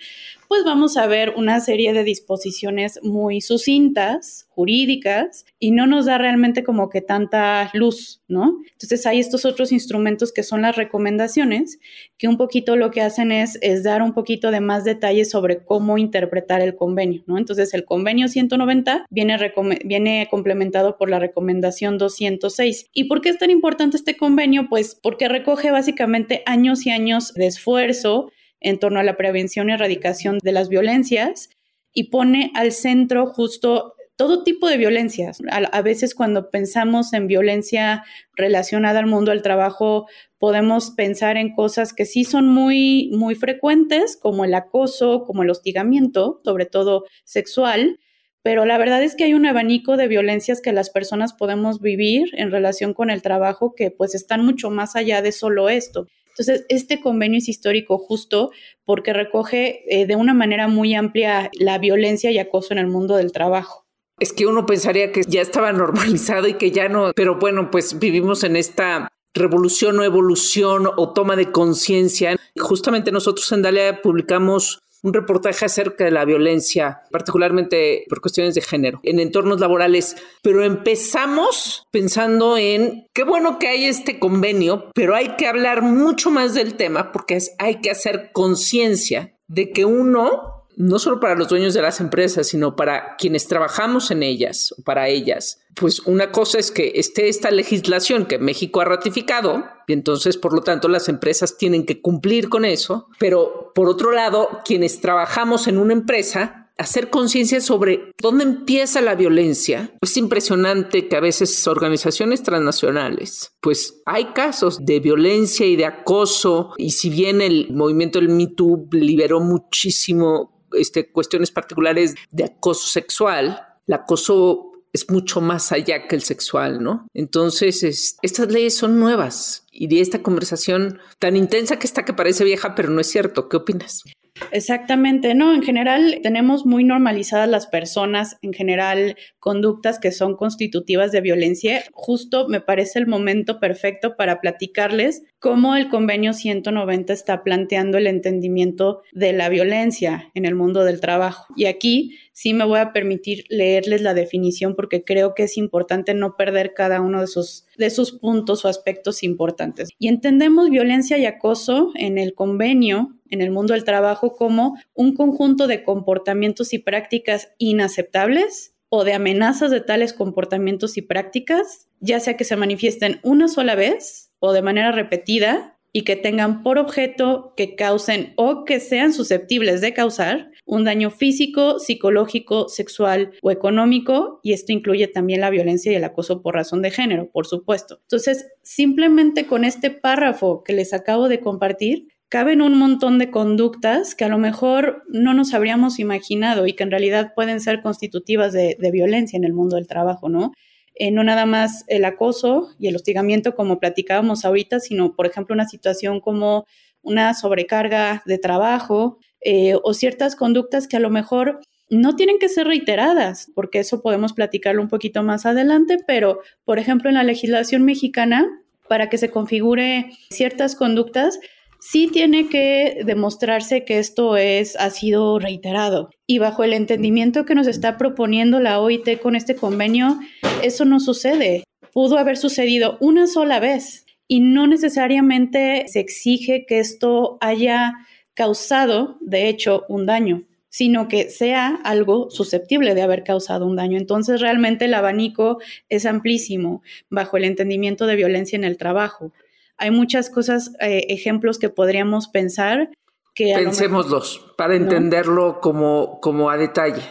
pues 0.48 0.64
vamos 0.64 0.96
a 0.96 1.06
ver 1.06 1.34
una 1.36 1.60
serie 1.60 1.92
de 1.92 2.04
disposiciones 2.04 2.98
muy 3.02 3.42
sucintas, 3.42 4.46
jurídicas, 4.48 5.44
y 5.60 5.72
no 5.72 5.86
nos 5.86 6.06
da 6.06 6.16
realmente 6.16 6.64
como 6.64 6.88
que 6.88 7.02
tanta 7.02 7.70
luz, 7.74 8.22
¿no? 8.28 8.58
Entonces 8.72 9.04
hay 9.06 9.20
estos 9.20 9.44
otros 9.44 9.72
instrumentos 9.72 10.32
que 10.32 10.42
son 10.42 10.62
las 10.62 10.74
recomendaciones, 10.74 11.78
que 12.16 12.28
un 12.28 12.38
poquito 12.38 12.76
lo 12.76 12.90
que 12.90 13.02
hacen 13.02 13.30
es, 13.30 13.58
dar 13.82 14.02
un 14.02 14.14
poquito 14.14 14.50
de 14.50 14.60
más 14.60 14.84
detalles 14.84 15.30
sobre 15.30 15.62
cómo 15.64 15.98
interpretar 15.98 16.62
el 16.62 16.74
convenio, 16.74 17.22
¿no? 17.26 17.36
Entonces 17.36 17.74
el 17.74 17.84
convenio 17.84 18.26
190 18.26 19.06
viene, 19.10 19.52
viene 19.84 20.28
complementado 20.30 20.96
por 20.96 21.10
la 21.10 21.18
recomendación 21.18 21.98
206. 21.98 22.86
¿Y 22.94 23.04
por 23.04 23.20
qué 23.20 23.28
es 23.28 23.38
tan 23.38 23.50
importante 23.50 23.98
este 23.98 24.16
convenio? 24.16 24.68
Pues 24.70 24.98
porque 25.02 25.28
recoge 25.28 25.70
básicamente 25.70 26.42
años 26.46 26.86
y 26.86 26.90
años 26.90 27.34
de 27.34 27.46
esfuerzo 27.46 28.32
en 28.60 28.78
torno 28.78 29.00
a 29.00 29.04
la 29.04 29.16
prevención 29.16 29.68
y 29.68 29.72
erradicación 29.72 30.38
de 30.42 30.52
las 30.52 30.68
violencias 30.68 31.50
y 31.92 32.04
pone 32.04 32.50
al 32.54 32.72
centro 32.72 33.26
justo 33.26 33.94
todo 34.18 34.42
tipo 34.42 34.68
de 34.68 34.76
violencias. 34.76 35.38
A, 35.48 35.80
veces 35.82 36.12
cuando 36.12 36.50
pensamos 36.50 37.12
en 37.12 37.28
violencia 37.28 38.04
relacionada 38.34 38.98
al 38.98 39.06
mundo 39.06 39.30
del 39.30 39.42
trabajo, 39.42 40.08
podemos 40.38 40.90
pensar 40.90 41.36
en 41.36 41.54
cosas 41.54 41.92
que 41.92 42.04
sí 42.04 42.24
son 42.24 42.48
muy, 42.48 43.10
muy 43.12 43.36
frecuentes, 43.36 44.16
como 44.16 44.44
el 44.44 44.54
acoso, 44.54 45.24
como 45.24 45.44
el 45.44 45.50
hostigamiento, 45.50 46.40
sobre 46.44 46.66
todo 46.66 47.04
sexual, 47.24 48.00
pero 48.42 48.64
la 48.64 48.78
verdad 48.78 49.02
es 49.02 49.14
que 49.14 49.24
hay 49.24 49.34
un 49.34 49.46
abanico 49.46 49.96
de 49.96 50.08
violencias 50.08 50.60
que 50.60 50.72
las 50.72 50.90
personas 50.90 51.32
podemos 51.32 51.80
vivir 51.80 52.30
en 52.32 52.50
relación 52.50 52.94
con 52.94 53.10
el 53.10 53.22
trabajo 53.22 53.74
que 53.76 53.92
pues 53.92 54.16
están 54.16 54.44
mucho 54.44 54.70
más 54.70 54.96
allá 54.96 55.22
de 55.22 55.32
solo 55.32 55.68
esto. 55.68 56.08
Entonces, 56.38 56.66
este 56.68 57.00
convenio 57.00 57.38
es 57.38 57.48
histórico 57.48 57.98
justo 57.98 58.52
porque 58.84 59.12
recoge 59.12 59.82
eh, 59.88 60.06
de 60.06 60.14
una 60.14 60.34
manera 60.34 60.68
muy 60.68 60.94
amplia 60.94 61.50
la 61.58 61.78
violencia 61.78 62.30
y 62.30 62.38
acoso 62.38 62.72
en 62.72 62.78
el 62.78 62.86
mundo 62.86 63.16
del 63.16 63.32
trabajo. 63.32 63.86
Es 64.20 64.32
que 64.32 64.46
uno 64.46 64.64
pensaría 64.64 65.10
que 65.10 65.22
ya 65.26 65.40
estaba 65.40 65.72
normalizado 65.72 66.46
y 66.46 66.54
que 66.54 66.70
ya 66.70 66.88
no, 66.88 67.12
pero 67.14 67.38
bueno, 67.38 67.70
pues 67.70 67.98
vivimos 67.98 68.44
en 68.44 68.56
esta 68.56 69.08
revolución 69.34 69.98
o 69.98 70.04
evolución 70.04 70.88
o 70.96 71.12
toma 71.12 71.34
de 71.34 71.50
conciencia. 71.50 72.36
Justamente 72.56 73.12
nosotros 73.12 73.50
en 73.52 73.62
Dalia 73.62 74.00
publicamos 74.00 74.80
un 75.02 75.12
reportaje 75.12 75.64
acerca 75.64 76.04
de 76.04 76.10
la 76.10 76.24
violencia, 76.24 77.02
particularmente 77.10 78.04
por 78.08 78.20
cuestiones 78.20 78.54
de 78.54 78.62
género, 78.62 79.00
en 79.02 79.20
entornos 79.20 79.60
laborales. 79.60 80.16
Pero 80.42 80.64
empezamos 80.64 81.84
pensando 81.90 82.56
en 82.56 83.06
qué 83.14 83.24
bueno 83.24 83.58
que 83.58 83.68
hay 83.68 83.84
este 83.84 84.18
convenio, 84.18 84.90
pero 84.94 85.14
hay 85.14 85.36
que 85.36 85.46
hablar 85.46 85.82
mucho 85.82 86.30
más 86.30 86.54
del 86.54 86.74
tema 86.74 87.12
porque 87.12 87.38
hay 87.58 87.80
que 87.80 87.90
hacer 87.90 88.30
conciencia 88.32 89.34
de 89.46 89.70
que 89.70 89.84
uno 89.84 90.57
no 90.78 91.00
solo 91.00 91.18
para 91.18 91.34
los 91.34 91.48
dueños 91.48 91.74
de 91.74 91.82
las 91.82 92.00
empresas, 92.00 92.46
sino 92.46 92.76
para 92.76 93.16
quienes 93.16 93.48
trabajamos 93.48 94.12
en 94.12 94.22
ellas 94.22 94.72
o 94.78 94.82
para 94.82 95.08
ellas. 95.08 95.60
Pues 95.74 96.00
una 96.06 96.30
cosa 96.30 96.58
es 96.58 96.70
que 96.70 96.92
esté 96.94 97.28
esta 97.28 97.50
legislación 97.50 98.26
que 98.26 98.38
México 98.38 98.80
ha 98.80 98.84
ratificado 98.84 99.64
y 99.88 99.92
entonces, 99.92 100.36
por 100.36 100.54
lo 100.54 100.62
tanto, 100.62 100.88
las 100.88 101.08
empresas 101.08 101.58
tienen 101.58 101.84
que 101.84 102.00
cumplir 102.00 102.48
con 102.48 102.64
eso, 102.64 103.08
pero 103.18 103.72
por 103.74 103.88
otro 103.88 104.12
lado, 104.12 104.60
quienes 104.64 105.00
trabajamos 105.00 105.66
en 105.66 105.78
una 105.78 105.94
empresa, 105.94 106.70
hacer 106.78 107.10
conciencia 107.10 107.60
sobre 107.60 108.12
dónde 108.22 108.44
empieza 108.44 109.00
la 109.00 109.16
violencia. 109.16 109.90
Es 110.00 110.16
impresionante 110.16 111.08
que 111.08 111.16
a 111.16 111.20
veces 111.20 111.66
organizaciones 111.66 112.44
transnacionales, 112.44 113.52
pues 113.60 114.00
hay 114.06 114.26
casos 114.26 114.78
de 114.80 115.00
violencia 115.00 115.66
y 115.66 115.74
de 115.74 115.86
acoso, 115.86 116.72
y 116.76 116.90
si 116.90 117.10
bien 117.10 117.40
el 117.40 117.72
movimiento 117.72 118.20
del 118.20 118.28
Me 118.28 118.46
Too 118.46 118.88
liberó 118.92 119.40
muchísimo 119.40 120.57
este, 120.78 121.10
cuestiones 121.10 121.50
particulares 121.50 122.14
de 122.30 122.44
acoso 122.44 122.88
sexual, 122.88 123.60
el 123.86 123.94
acoso 123.94 124.68
es 124.92 125.10
mucho 125.10 125.40
más 125.40 125.72
allá 125.72 126.06
que 126.08 126.16
el 126.16 126.22
sexual, 126.22 126.82
¿no? 126.82 127.06
Entonces, 127.14 128.16
estas 128.22 128.50
leyes 128.50 128.76
son 128.76 128.98
nuevas 128.98 129.66
y 129.70 129.86
de 129.88 130.00
esta 130.00 130.22
conversación 130.22 131.00
tan 131.18 131.36
intensa 131.36 131.78
que 131.78 131.86
está 131.86 132.04
que 132.04 132.14
parece 132.14 132.44
vieja, 132.44 132.74
pero 132.74 132.90
no 132.90 133.00
es 133.00 133.08
cierto. 133.08 133.48
¿Qué 133.48 133.58
opinas? 133.58 134.04
Exactamente, 134.50 135.34
no, 135.34 135.54
en 135.54 135.62
general 135.62 136.20
tenemos 136.22 136.66
muy 136.66 136.84
normalizadas 136.84 137.48
las 137.48 137.66
personas, 137.66 138.36
en 138.42 138.52
general 138.52 139.16
conductas 139.38 139.98
que 139.98 140.12
son 140.12 140.36
constitutivas 140.36 141.12
de 141.12 141.20
violencia. 141.20 141.84
Justo 141.92 142.48
me 142.48 142.60
parece 142.60 142.98
el 142.98 143.06
momento 143.06 143.60
perfecto 143.60 144.16
para 144.16 144.40
platicarles 144.40 145.22
cómo 145.38 145.76
el 145.76 145.88
convenio 145.88 146.32
190 146.32 147.12
está 147.12 147.44
planteando 147.44 147.98
el 147.98 148.06
entendimiento 148.06 149.02
de 149.12 149.32
la 149.32 149.48
violencia 149.48 150.30
en 150.34 150.44
el 150.44 150.54
mundo 150.54 150.84
del 150.84 151.00
trabajo. 151.00 151.46
Y 151.56 151.66
aquí 151.66 152.16
sí 152.32 152.54
me 152.54 152.64
voy 152.64 152.78
a 152.78 152.92
permitir 152.92 153.44
leerles 153.48 154.02
la 154.02 154.14
definición 154.14 154.74
porque 154.74 155.04
creo 155.04 155.34
que 155.34 155.44
es 155.44 155.56
importante 155.56 156.14
no 156.14 156.36
perder 156.36 156.74
cada 156.74 157.00
uno 157.00 157.20
de 157.20 157.26
sus, 157.26 157.66
de 157.76 157.90
sus 157.90 158.12
puntos 158.12 158.64
o 158.64 158.68
aspectos 158.68 159.22
importantes. 159.22 159.90
Y 159.98 160.08
entendemos 160.08 160.70
violencia 160.70 161.18
y 161.18 161.26
acoso 161.26 161.92
en 161.94 162.18
el 162.18 162.34
convenio 162.34 163.17
en 163.30 163.40
el 163.40 163.50
mundo 163.50 163.74
del 163.74 163.84
trabajo 163.84 164.34
como 164.36 164.78
un 164.94 165.14
conjunto 165.14 165.66
de 165.66 165.84
comportamientos 165.84 166.72
y 166.72 166.78
prácticas 166.78 167.52
inaceptables 167.58 168.74
o 168.88 169.04
de 169.04 169.12
amenazas 169.12 169.70
de 169.70 169.80
tales 169.80 170.12
comportamientos 170.12 170.96
y 170.96 171.02
prácticas, 171.02 171.88
ya 172.00 172.20
sea 172.20 172.36
que 172.36 172.44
se 172.44 172.56
manifiesten 172.56 173.20
una 173.22 173.48
sola 173.48 173.74
vez 173.74 174.30
o 174.38 174.52
de 174.52 174.62
manera 174.62 174.92
repetida 174.92 175.78
y 175.92 176.02
que 176.02 176.16
tengan 176.16 176.62
por 176.62 176.78
objeto 176.78 177.54
que 177.56 177.74
causen 177.74 178.34
o 178.36 178.64
que 178.64 178.78
sean 178.78 179.12
susceptibles 179.12 179.80
de 179.80 179.94
causar 179.94 180.50
un 180.66 180.84
daño 180.84 181.10
físico, 181.10 181.78
psicológico, 181.78 182.68
sexual 182.68 183.32
o 183.42 183.50
económico, 183.50 184.40
y 184.42 184.52
esto 184.52 184.72
incluye 184.72 185.08
también 185.08 185.40
la 185.40 185.50
violencia 185.50 185.90
y 185.90 185.94
el 185.94 186.04
acoso 186.04 186.42
por 186.42 186.54
razón 186.54 186.82
de 186.82 186.90
género, 186.90 187.30
por 187.30 187.46
supuesto. 187.46 188.00
Entonces, 188.02 188.46
simplemente 188.62 189.46
con 189.46 189.64
este 189.64 189.90
párrafo 189.90 190.62
que 190.62 190.74
les 190.74 190.92
acabo 190.92 191.28
de 191.28 191.40
compartir, 191.40 192.08
caben 192.28 192.60
un 192.60 192.76
montón 192.78 193.18
de 193.18 193.30
conductas 193.30 194.14
que 194.14 194.24
a 194.24 194.28
lo 194.28 194.38
mejor 194.38 195.02
no 195.08 195.34
nos 195.34 195.54
habríamos 195.54 195.98
imaginado 195.98 196.66
y 196.66 196.74
que 196.74 196.82
en 196.82 196.90
realidad 196.90 197.32
pueden 197.34 197.60
ser 197.60 197.80
constitutivas 197.80 198.52
de, 198.52 198.76
violencia 198.92 199.36
en 199.36 199.44
el 199.44 199.52
mundo 199.52 199.76
del 199.76 199.86
trabajo, 199.86 200.28
¿no? 200.28 200.52
Eh, 200.94 201.10
no 201.10 201.22
nada 201.22 201.46
más 201.46 201.84
el 201.86 202.04
acoso 202.04 202.70
y 202.78 202.88
el 202.88 202.96
hostigamiento 202.96 203.54
como 203.54 203.78
platicábamos 203.78 204.44
ahorita, 204.44 204.80
sino, 204.80 205.14
por 205.14 205.26
ejemplo, 205.26 205.54
una 205.54 205.68
situación 205.68 206.20
como 206.20 206.66
una 207.02 207.34
sobrecarga 207.34 208.22
de 208.26 208.38
trabajo 208.38 209.18
eh, 209.40 209.76
o 209.82 209.94
ciertas 209.94 210.34
conductas 210.34 210.88
que 210.88 210.96
a 210.96 211.00
lo 211.00 211.10
mejor 211.10 211.60
no 211.88 212.16
tienen 212.16 212.38
que 212.38 212.48
ser 212.48 212.66
reiteradas, 212.66 213.50
porque 213.54 213.78
eso 213.78 214.02
podemos 214.02 214.32
platicarlo 214.32 214.82
un 214.82 214.88
poquito 214.88 215.22
más 215.22 215.46
adelante, 215.46 215.98
pero, 216.06 216.40
por 216.64 216.78
ejemplo, 216.78 217.08
en 217.08 217.14
la 217.14 217.22
legislación 217.22 217.84
mexicana, 217.84 218.46
para 218.88 219.08
que 219.08 219.18
se 219.18 219.30
configure 219.30 220.10
ciertas 220.30 220.74
conductas, 220.74 221.38
sí 221.80 222.08
tiene 222.12 222.48
que 222.48 223.02
demostrarse 223.04 223.84
que 223.84 223.98
esto 223.98 224.36
es, 224.36 224.76
ha 224.76 224.90
sido 224.90 225.38
reiterado. 225.38 226.10
Y 226.26 226.38
bajo 226.38 226.64
el 226.64 226.72
entendimiento 226.72 227.44
que 227.44 227.54
nos 227.54 227.66
está 227.66 227.96
proponiendo 227.96 228.60
la 228.60 228.80
OIT 228.80 229.20
con 229.20 229.36
este 229.36 229.56
convenio, 229.56 230.18
eso 230.62 230.84
no 230.84 231.00
sucede. 231.00 231.64
Pudo 231.92 232.18
haber 232.18 232.36
sucedido 232.36 232.96
una 233.00 233.26
sola 233.26 233.60
vez 233.60 234.04
y 234.26 234.40
no 234.40 234.66
necesariamente 234.66 235.84
se 235.88 236.00
exige 236.00 236.66
que 236.66 236.80
esto 236.80 237.38
haya 237.40 237.94
causado, 238.34 239.16
de 239.20 239.48
hecho, 239.48 239.84
un 239.88 240.06
daño 240.06 240.44
sino 240.70 241.08
que 241.08 241.30
sea 241.30 241.80
algo 241.82 242.30
susceptible 242.30 242.94
de 242.94 243.02
haber 243.02 243.24
causado 243.24 243.66
un 243.66 243.74
daño. 243.74 243.98
Entonces, 243.98 244.40
realmente 244.40 244.84
el 244.84 244.94
abanico 244.94 245.58
es 245.88 246.06
amplísimo 246.06 246.82
bajo 247.08 247.36
el 247.36 247.44
entendimiento 247.44 248.06
de 248.06 248.16
violencia 248.16 248.56
en 248.56 248.64
el 248.64 248.76
trabajo 248.76 249.32
hay 249.78 249.90
muchas 249.90 250.28
cosas, 250.28 250.72
eh, 250.80 251.06
ejemplos 251.08 251.58
que 251.58 251.70
podríamos 251.70 252.28
pensar 252.28 252.90
que... 253.34 253.54
Pensémoslos 253.54 254.52
para 254.56 254.74
entenderlo 254.74 255.60
como, 255.60 256.20
como 256.20 256.50
a 256.50 256.56
detalle. 256.56 257.02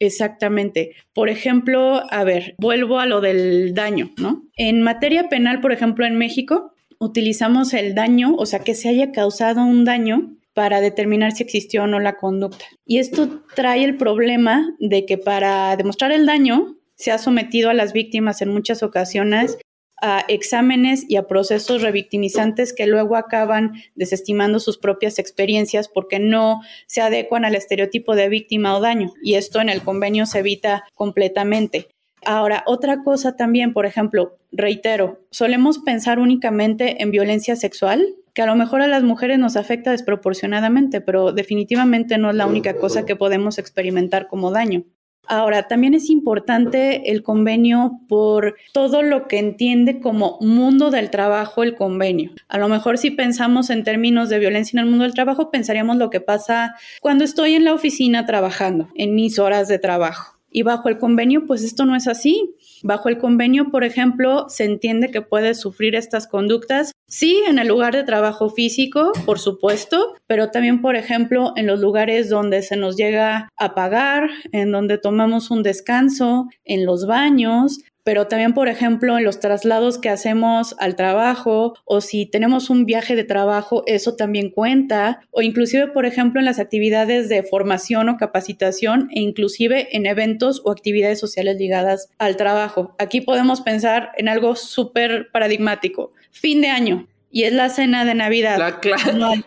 Exactamente. 0.00 0.94
Por 1.12 1.28
ejemplo, 1.28 2.02
a 2.10 2.24
ver, 2.24 2.54
vuelvo 2.58 2.98
a 2.98 3.06
lo 3.06 3.20
del 3.20 3.74
daño, 3.74 4.10
¿no? 4.16 4.44
En 4.56 4.82
materia 4.82 5.28
penal, 5.28 5.60
por 5.60 5.72
ejemplo, 5.72 6.06
en 6.06 6.16
México, 6.16 6.72
utilizamos 6.98 7.74
el 7.74 7.94
daño, 7.94 8.34
o 8.36 8.46
sea, 8.46 8.60
que 8.60 8.74
se 8.74 8.88
haya 8.88 9.12
causado 9.12 9.62
un 9.62 9.84
daño 9.84 10.36
para 10.54 10.80
determinar 10.80 11.32
si 11.32 11.42
existió 11.42 11.84
o 11.84 11.86
no 11.86 12.00
la 12.00 12.16
conducta. 12.16 12.64
Y 12.84 12.98
esto 12.98 13.44
trae 13.54 13.84
el 13.84 13.96
problema 13.96 14.74
de 14.80 15.04
que 15.04 15.18
para 15.18 15.76
demostrar 15.76 16.10
el 16.12 16.26
daño 16.26 16.76
se 16.94 17.12
ha 17.12 17.18
sometido 17.18 17.70
a 17.70 17.74
las 17.74 17.92
víctimas 17.92 18.42
en 18.42 18.48
muchas 18.48 18.82
ocasiones 18.82 19.58
a 20.00 20.24
exámenes 20.28 21.04
y 21.08 21.16
a 21.16 21.26
procesos 21.26 21.82
revictimizantes 21.82 22.72
que 22.72 22.86
luego 22.86 23.16
acaban 23.16 23.72
desestimando 23.94 24.60
sus 24.60 24.78
propias 24.78 25.18
experiencias 25.18 25.88
porque 25.88 26.18
no 26.18 26.60
se 26.86 27.00
adecuan 27.00 27.44
al 27.44 27.54
estereotipo 27.54 28.14
de 28.14 28.28
víctima 28.28 28.76
o 28.76 28.80
daño. 28.80 29.12
Y 29.22 29.34
esto 29.34 29.60
en 29.60 29.68
el 29.68 29.82
convenio 29.82 30.26
se 30.26 30.40
evita 30.40 30.84
completamente. 30.94 31.88
Ahora, 32.24 32.64
otra 32.66 33.02
cosa 33.02 33.36
también, 33.36 33.72
por 33.72 33.86
ejemplo, 33.86 34.38
reitero, 34.50 35.20
solemos 35.30 35.78
pensar 35.78 36.18
únicamente 36.18 37.02
en 37.02 37.10
violencia 37.10 37.56
sexual, 37.56 38.16
que 38.34 38.42
a 38.42 38.46
lo 38.46 38.56
mejor 38.56 38.82
a 38.82 38.88
las 38.88 39.02
mujeres 39.02 39.38
nos 39.38 39.56
afecta 39.56 39.92
desproporcionadamente, 39.92 41.00
pero 41.00 41.32
definitivamente 41.32 42.18
no 42.18 42.30
es 42.30 42.36
la 42.36 42.46
única 42.46 42.76
cosa 42.76 43.04
que 43.04 43.16
podemos 43.16 43.58
experimentar 43.58 44.28
como 44.28 44.50
daño. 44.50 44.84
Ahora, 45.28 45.68
también 45.68 45.92
es 45.92 46.08
importante 46.08 47.10
el 47.10 47.22
convenio 47.22 48.00
por 48.08 48.56
todo 48.72 49.02
lo 49.02 49.28
que 49.28 49.38
entiende 49.38 50.00
como 50.00 50.38
mundo 50.40 50.90
del 50.90 51.10
trabajo 51.10 51.62
el 51.62 51.74
convenio. 51.74 52.32
A 52.48 52.56
lo 52.56 52.68
mejor 52.68 52.96
si 52.96 53.10
pensamos 53.10 53.68
en 53.68 53.84
términos 53.84 54.30
de 54.30 54.38
violencia 54.38 54.78
en 54.78 54.84
el 54.84 54.90
mundo 54.90 55.04
del 55.04 55.12
trabajo, 55.12 55.50
pensaríamos 55.50 55.96
lo 55.96 56.08
que 56.08 56.22
pasa 56.22 56.74
cuando 57.02 57.24
estoy 57.24 57.54
en 57.54 57.64
la 57.64 57.74
oficina 57.74 58.24
trabajando, 58.24 58.88
en 58.94 59.14
mis 59.14 59.38
horas 59.38 59.68
de 59.68 59.78
trabajo. 59.78 60.38
Y 60.50 60.62
bajo 60.62 60.88
el 60.88 60.98
convenio, 60.98 61.46
pues 61.46 61.62
esto 61.62 61.84
no 61.84 61.94
es 61.94 62.08
así. 62.08 62.54
Bajo 62.82 63.08
el 63.08 63.18
convenio, 63.18 63.70
por 63.70 63.84
ejemplo, 63.84 64.48
se 64.48 64.64
entiende 64.64 65.10
que 65.10 65.22
puedes 65.22 65.60
sufrir 65.60 65.94
estas 65.94 66.26
conductas, 66.26 66.92
sí, 67.06 67.40
en 67.48 67.58
el 67.58 67.68
lugar 67.68 67.94
de 67.94 68.04
trabajo 68.04 68.50
físico, 68.50 69.12
por 69.24 69.38
supuesto, 69.38 70.14
pero 70.26 70.50
también, 70.50 70.80
por 70.80 70.96
ejemplo, 70.96 71.52
en 71.56 71.66
los 71.66 71.80
lugares 71.80 72.28
donde 72.28 72.62
se 72.62 72.76
nos 72.76 72.96
llega 72.96 73.48
a 73.56 73.74
pagar, 73.74 74.30
en 74.52 74.72
donde 74.72 74.98
tomamos 74.98 75.50
un 75.50 75.62
descanso, 75.62 76.48
en 76.64 76.86
los 76.86 77.06
baños, 77.06 77.80
pero 78.08 78.26
también, 78.26 78.54
por 78.54 78.68
ejemplo, 78.68 79.18
en 79.18 79.24
los 79.24 79.38
traslados 79.38 79.98
que 79.98 80.08
hacemos 80.08 80.74
al 80.78 80.96
trabajo 80.96 81.74
o 81.84 82.00
si 82.00 82.24
tenemos 82.24 82.70
un 82.70 82.86
viaje 82.86 83.14
de 83.14 83.22
trabajo, 83.22 83.82
eso 83.84 84.16
también 84.16 84.48
cuenta, 84.48 85.20
o 85.30 85.42
inclusive, 85.42 85.88
por 85.88 86.06
ejemplo, 86.06 86.40
en 86.40 86.46
las 86.46 86.58
actividades 86.58 87.28
de 87.28 87.42
formación 87.42 88.08
o 88.08 88.16
capacitación 88.16 89.10
e 89.14 89.20
inclusive 89.20 89.94
en 89.94 90.06
eventos 90.06 90.62
o 90.64 90.70
actividades 90.70 91.20
sociales 91.20 91.58
ligadas 91.58 92.08
al 92.16 92.38
trabajo. 92.38 92.96
Aquí 92.98 93.20
podemos 93.20 93.60
pensar 93.60 94.12
en 94.16 94.30
algo 94.30 94.56
súper 94.56 95.28
paradigmático. 95.30 96.14
Fin 96.30 96.62
de 96.62 96.68
año, 96.68 97.08
y 97.30 97.42
es 97.42 97.52
la 97.52 97.68
cena 97.68 98.06
de 98.06 98.14
Navidad. 98.14 98.56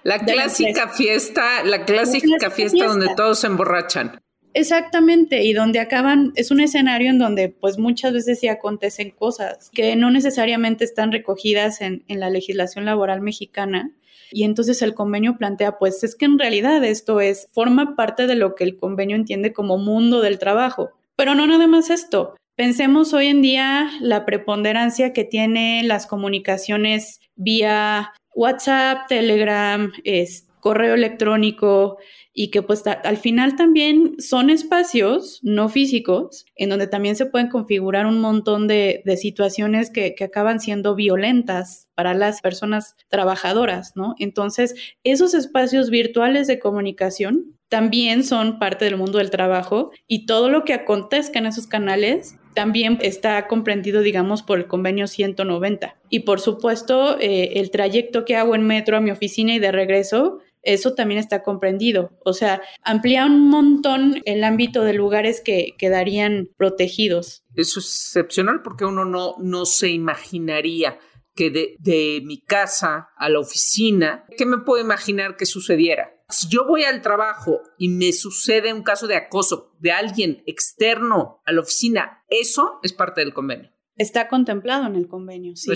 La, 0.03 0.19
clásica 0.19 0.87
fiesta, 0.89 1.63
la 1.63 1.83
clásica 1.83 2.51
fiesta 2.51 2.85
donde 2.85 3.07
todos 3.15 3.39
se 3.39 3.47
emborrachan. 3.47 4.21
Exactamente, 4.53 5.43
y 5.43 5.53
donde 5.53 5.79
acaban, 5.79 6.34
es 6.36 6.51
un 6.51 6.60
escenario 6.60 7.10
en 7.10 7.20
donde 7.20 7.50
pues 7.50 7.77
muchas 7.77 8.12
veces 8.13 8.39
sí 8.39 8.50
acontecen 8.50 9.12
cosas 9.12 9.70
que 9.74 9.96
no 9.96 10.12
necesariamente 10.12 10.84
están 10.84 11.12
recogidas 11.12 11.79
en, 11.79 12.03
en 12.08 12.20
la 12.20 12.29
legislación 12.29 12.86
laboral 12.86 13.22
mexicana. 13.22 13.91
Y 14.31 14.43
entonces 14.43 14.81
el 14.81 14.93
convenio 14.93 15.38
plantea, 15.38 15.77
pues 15.77 16.03
es 16.03 16.15
que 16.15 16.25
en 16.25 16.39
realidad 16.39 16.84
esto 16.84 17.22
es, 17.22 17.50
forma 17.53 17.96
parte 17.96 18.27
de 18.27 18.36
lo 18.36 18.55
que 18.55 18.63
el 18.63 18.77
convenio 18.77 19.15
entiende 19.15 19.53
como 19.53 19.77
mundo 19.77 20.22
del 20.22 20.39
trabajo. 20.39 20.91
Pero 21.15 21.36
no 21.36 21.48
nada 21.48 21.67
más 21.67 21.89
esto. 21.89 22.36
Pensemos 22.55 23.13
hoy 23.13 23.27
en 23.27 23.41
día 23.41 23.89
la 24.01 24.25
preponderancia 24.25 25.13
que 25.13 25.24
tienen 25.24 25.88
las 25.88 26.08
comunicaciones 26.08 27.20
vía 27.36 28.13
WhatsApp, 28.36 29.08
Telegram, 29.08 29.91
es, 30.03 30.48
correo 30.61 30.93
electrónico, 30.93 31.97
y 32.33 32.49
que 32.49 32.61
pues 32.61 32.83
al 32.87 33.17
final 33.17 33.55
también 33.55 34.15
son 34.19 34.49
espacios 34.49 35.39
no 35.43 35.67
físicos 35.67 36.45
en 36.55 36.69
donde 36.69 36.87
también 36.87 37.15
se 37.15 37.25
pueden 37.25 37.49
configurar 37.49 38.05
un 38.05 38.21
montón 38.21 38.67
de, 38.67 39.03
situaciones 39.17 39.89
que, 39.89 40.15
que, 40.15 40.23
acaban 40.23 40.61
siendo 40.61 40.95
violentas 40.95 41.89
para 41.93 42.13
las 42.13 42.41
personas 42.41 42.95
trabajadoras, 43.09 43.93
¿no? 43.95 44.15
Entonces, 44.17 44.75
esos 45.03 45.33
espacios 45.33 45.89
virtuales 45.89 46.47
de 46.47 46.59
comunicación 46.59 47.57
también 47.67 48.23
son 48.23 48.59
parte 48.59 48.85
del 48.85 48.97
mundo 48.97 49.17
del 49.17 49.29
trabajo 49.29 49.91
y 50.07 50.25
todo 50.25 50.49
lo 50.49 50.63
que 50.63 50.73
acontezca 50.73 51.39
en 51.39 51.47
esos 51.47 51.67
canales 51.67 52.37
también 52.53 52.97
está 53.01 53.47
comprendido, 53.47 54.01
digamos, 54.01 54.43
por 54.43 54.59
el 54.59 54.67
convenio 54.67 55.07
190. 55.07 55.95
Y 56.09 56.21
por 56.21 56.41
supuesto, 56.41 57.17
eh, 57.19 57.53
el 57.55 57.71
trayecto 57.71 58.25
que 58.25 58.35
hago 58.35 58.55
en 58.55 58.67
metro 58.67 58.97
a 58.97 59.01
mi 59.01 59.11
oficina 59.11 59.53
y 59.53 59.59
de 59.59 59.71
regreso 59.71 60.39
eso 60.63 60.93
también 60.93 61.19
está 61.19 61.43
comprendido. 61.43 62.17
O 62.23 62.33
sea, 62.33 62.61
amplía 62.83 63.25
un 63.25 63.49
montón 63.49 64.21
el 64.25 64.43
ámbito 64.43 64.83
de 64.83 64.93
lugares 64.93 65.41
que 65.41 65.75
quedarían 65.77 66.49
protegidos. 66.57 67.43
Eso 67.55 67.79
es 67.79 67.85
excepcional 67.85 68.61
porque 68.63 68.85
uno 68.85 69.05
no, 69.05 69.35
no 69.39 69.65
se 69.65 69.89
imaginaría 69.89 70.99
que 71.33 71.49
de, 71.49 71.75
de 71.79 72.21
mi 72.25 72.41
casa 72.41 73.09
a 73.15 73.29
la 73.29 73.39
oficina, 73.39 74.25
¿qué 74.37 74.45
me 74.45 74.57
puedo 74.59 74.83
imaginar 74.83 75.37
que 75.37 75.45
sucediera? 75.45 76.11
Si 76.29 76.47
yo 76.47 76.65
voy 76.65 76.83
al 76.83 77.01
trabajo 77.01 77.61
y 77.77 77.89
me 77.89 78.13
sucede 78.13 78.74
un 78.74 78.83
caso 78.83 79.07
de 79.07 79.15
acoso 79.15 79.75
de 79.79 79.91
alguien 79.91 80.43
externo 80.45 81.41
a 81.45 81.51
la 81.51 81.61
oficina, 81.61 82.24
eso 82.29 82.79
es 82.83 82.93
parte 82.93 83.21
del 83.21 83.33
convenio. 83.33 83.71
Está 83.97 84.27
contemplado 84.29 84.87
en 84.87 84.95
el 84.95 85.07
convenio, 85.07 85.55
sí. 85.55 85.71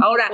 Ahora, 0.00 0.30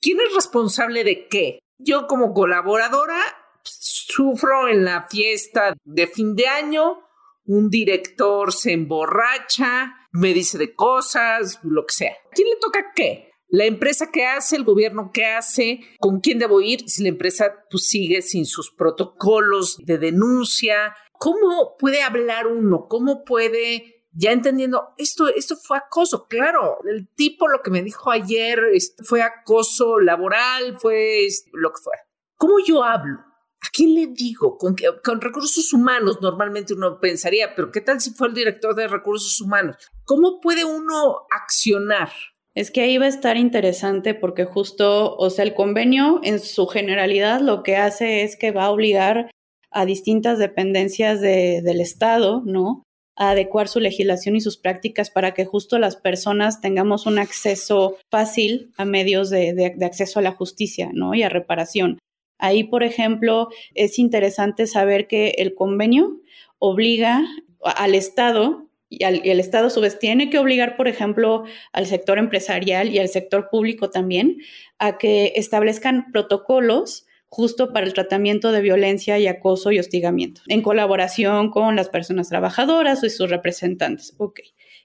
¿quién 0.00 0.18
es 0.20 0.34
responsable 0.34 1.04
de 1.04 1.28
qué? 1.28 1.60
Yo 1.82 2.06
como 2.06 2.32
colaboradora 2.34 3.18
sufro 3.62 4.68
en 4.68 4.84
la 4.84 5.06
fiesta 5.08 5.74
de 5.84 6.06
fin 6.06 6.34
de 6.34 6.46
año, 6.46 6.98
un 7.46 7.70
director 7.70 8.52
se 8.52 8.72
emborracha, 8.72 9.94
me 10.12 10.34
dice 10.34 10.58
de 10.58 10.74
cosas, 10.74 11.60
lo 11.62 11.86
que 11.86 11.94
sea. 11.94 12.12
¿A 12.12 12.30
quién 12.34 12.48
le 12.48 12.56
toca 12.56 12.92
qué? 12.94 13.30
La 13.48 13.64
empresa 13.64 14.10
que 14.12 14.26
hace, 14.26 14.56
el 14.56 14.64
gobierno 14.64 15.10
que 15.12 15.24
hace, 15.24 15.80
con 15.98 16.20
quién 16.20 16.38
debo 16.38 16.60
ir 16.60 16.88
si 16.88 17.02
la 17.02 17.08
empresa 17.08 17.52
pues, 17.70 17.86
sigue 17.86 18.22
sin 18.22 18.46
sus 18.46 18.70
protocolos 18.72 19.78
de 19.78 19.98
denuncia. 19.98 20.94
¿Cómo 21.18 21.76
puede 21.78 22.02
hablar 22.02 22.46
uno? 22.46 22.86
¿Cómo 22.88 23.24
puede 23.24 23.99
ya 24.12 24.32
entendiendo, 24.32 24.94
esto, 24.98 25.28
esto 25.28 25.56
fue 25.56 25.78
acoso, 25.78 26.26
claro, 26.28 26.78
el 26.88 27.08
tipo 27.14 27.48
lo 27.48 27.62
que 27.62 27.70
me 27.70 27.82
dijo 27.82 28.10
ayer 28.10 28.60
fue 29.04 29.22
acoso 29.22 30.00
laboral, 30.00 30.78
fue 30.78 31.26
lo 31.52 31.72
que 31.72 31.80
fuera. 31.80 32.02
¿Cómo 32.36 32.54
yo 32.64 32.82
hablo? 32.82 33.18
¿A 33.62 33.68
quién 33.72 33.94
le 33.94 34.06
digo? 34.06 34.56
Con, 34.56 34.74
con 35.04 35.20
recursos 35.20 35.72
humanos 35.72 36.18
normalmente 36.22 36.74
uno 36.74 36.98
pensaría, 36.98 37.54
pero 37.54 37.70
¿qué 37.70 37.82
tal 37.82 38.00
si 38.00 38.10
fue 38.12 38.28
el 38.28 38.34
director 38.34 38.74
de 38.74 38.88
recursos 38.88 39.40
humanos? 39.40 39.76
¿Cómo 40.04 40.40
puede 40.40 40.64
uno 40.64 41.26
accionar? 41.30 42.10
Es 42.54 42.70
que 42.70 42.80
ahí 42.80 42.98
va 42.98 43.04
a 43.04 43.08
estar 43.08 43.36
interesante 43.36 44.14
porque 44.14 44.44
justo, 44.44 45.14
o 45.16 45.30
sea, 45.30 45.44
el 45.44 45.54
convenio 45.54 46.20
en 46.24 46.40
su 46.40 46.66
generalidad 46.66 47.40
lo 47.40 47.62
que 47.62 47.76
hace 47.76 48.22
es 48.22 48.36
que 48.36 48.50
va 48.50 48.64
a 48.64 48.70
obligar 48.70 49.30
a 49.70 49.86
distintas 49.86 50.38
dependencias 50.38 51.20
del 51.20 51.80
Estado, 51.80 52.42
¿no? 52.44 52.82
A 53.20 53.32
adecuar 53.32 53.68
su 53.68 53.80
legislación 53.80 54.34
y 54.34 54.40
sus 54.40 54.56
prácticas 54.56 55.10
para 55.10 55.34
que 55.34 55.44
justo 55.44 55.78
las 55.78 55.94
personas 55.94 56.62
tengamos 56.62 57.04
un 57.04 57.18
acceso 57.18 57.98
fácil 58.10 58.72
a 58.78 58.86
medios 58.86 59.28
de, 59.28 59.76
acceso 59.84 60.18
a 60.18 60.22
la 60.22 60.32
justicia, 60.32 60.88
¿no? 60.94 61.14
Y 61.14 61.22
a 61.22 61.28
reparación. 61.28 61.98
Ahí, 62.38 62.64
por 62.64 62.82
ejemplo, 62.82 63.50
es 63.74 63.98
interesante 63.98 64.66
saber 64.66 65.06
que 65.06 65.34
el 65.36 65.54
convenio 65.54 66.18
obliga 66.58 67.22
al 67.62 67.94
Estado 67.94 68.70
y, 68.88 69.04
el 69.04 69.38
Estado 69.38 69.66
a 69.66 69.70
su 69.70 69.82
vez 69.82 69.98
tiene 69.98 70.30
que 70.30 70.38
obligar, 70.38 70.78
por 70.78 70.88
ejemplo, 70.88 71.44
al 71.72 71.84
sector 71.84 72.16
empresarial 72.16 72.88
y 72.88 73.00
al 73.00 73.08
sector 73.08 73.50
público 73.50 73.90
también 73.90 74.38
a 74.78 74.96
que 74.96 75.34
establezcan 75.36 76.10
protocolos 76.10 77.06
justo 77.30 77.72
para 77.72 77.86
el 77.86 77.94
tratamiento 77.94 78.50
de 78.50 78.60
violencia 78.60 79.18
y 79.18 79.28
acoso 79.28 79.70
y 79.70 79.78
hostigamiento, 79.78 80.42
en 80.48 80.62
colaboración 80.62 81.50
con 81.50 81.76
las 81.76 81.88
personas 81.88 82.28
trabajadoras 82.28 83.02
y 83.04 83.10
sus 83.10 83.30
representantes. 83.30 84.14
Ok. 84.18 84.40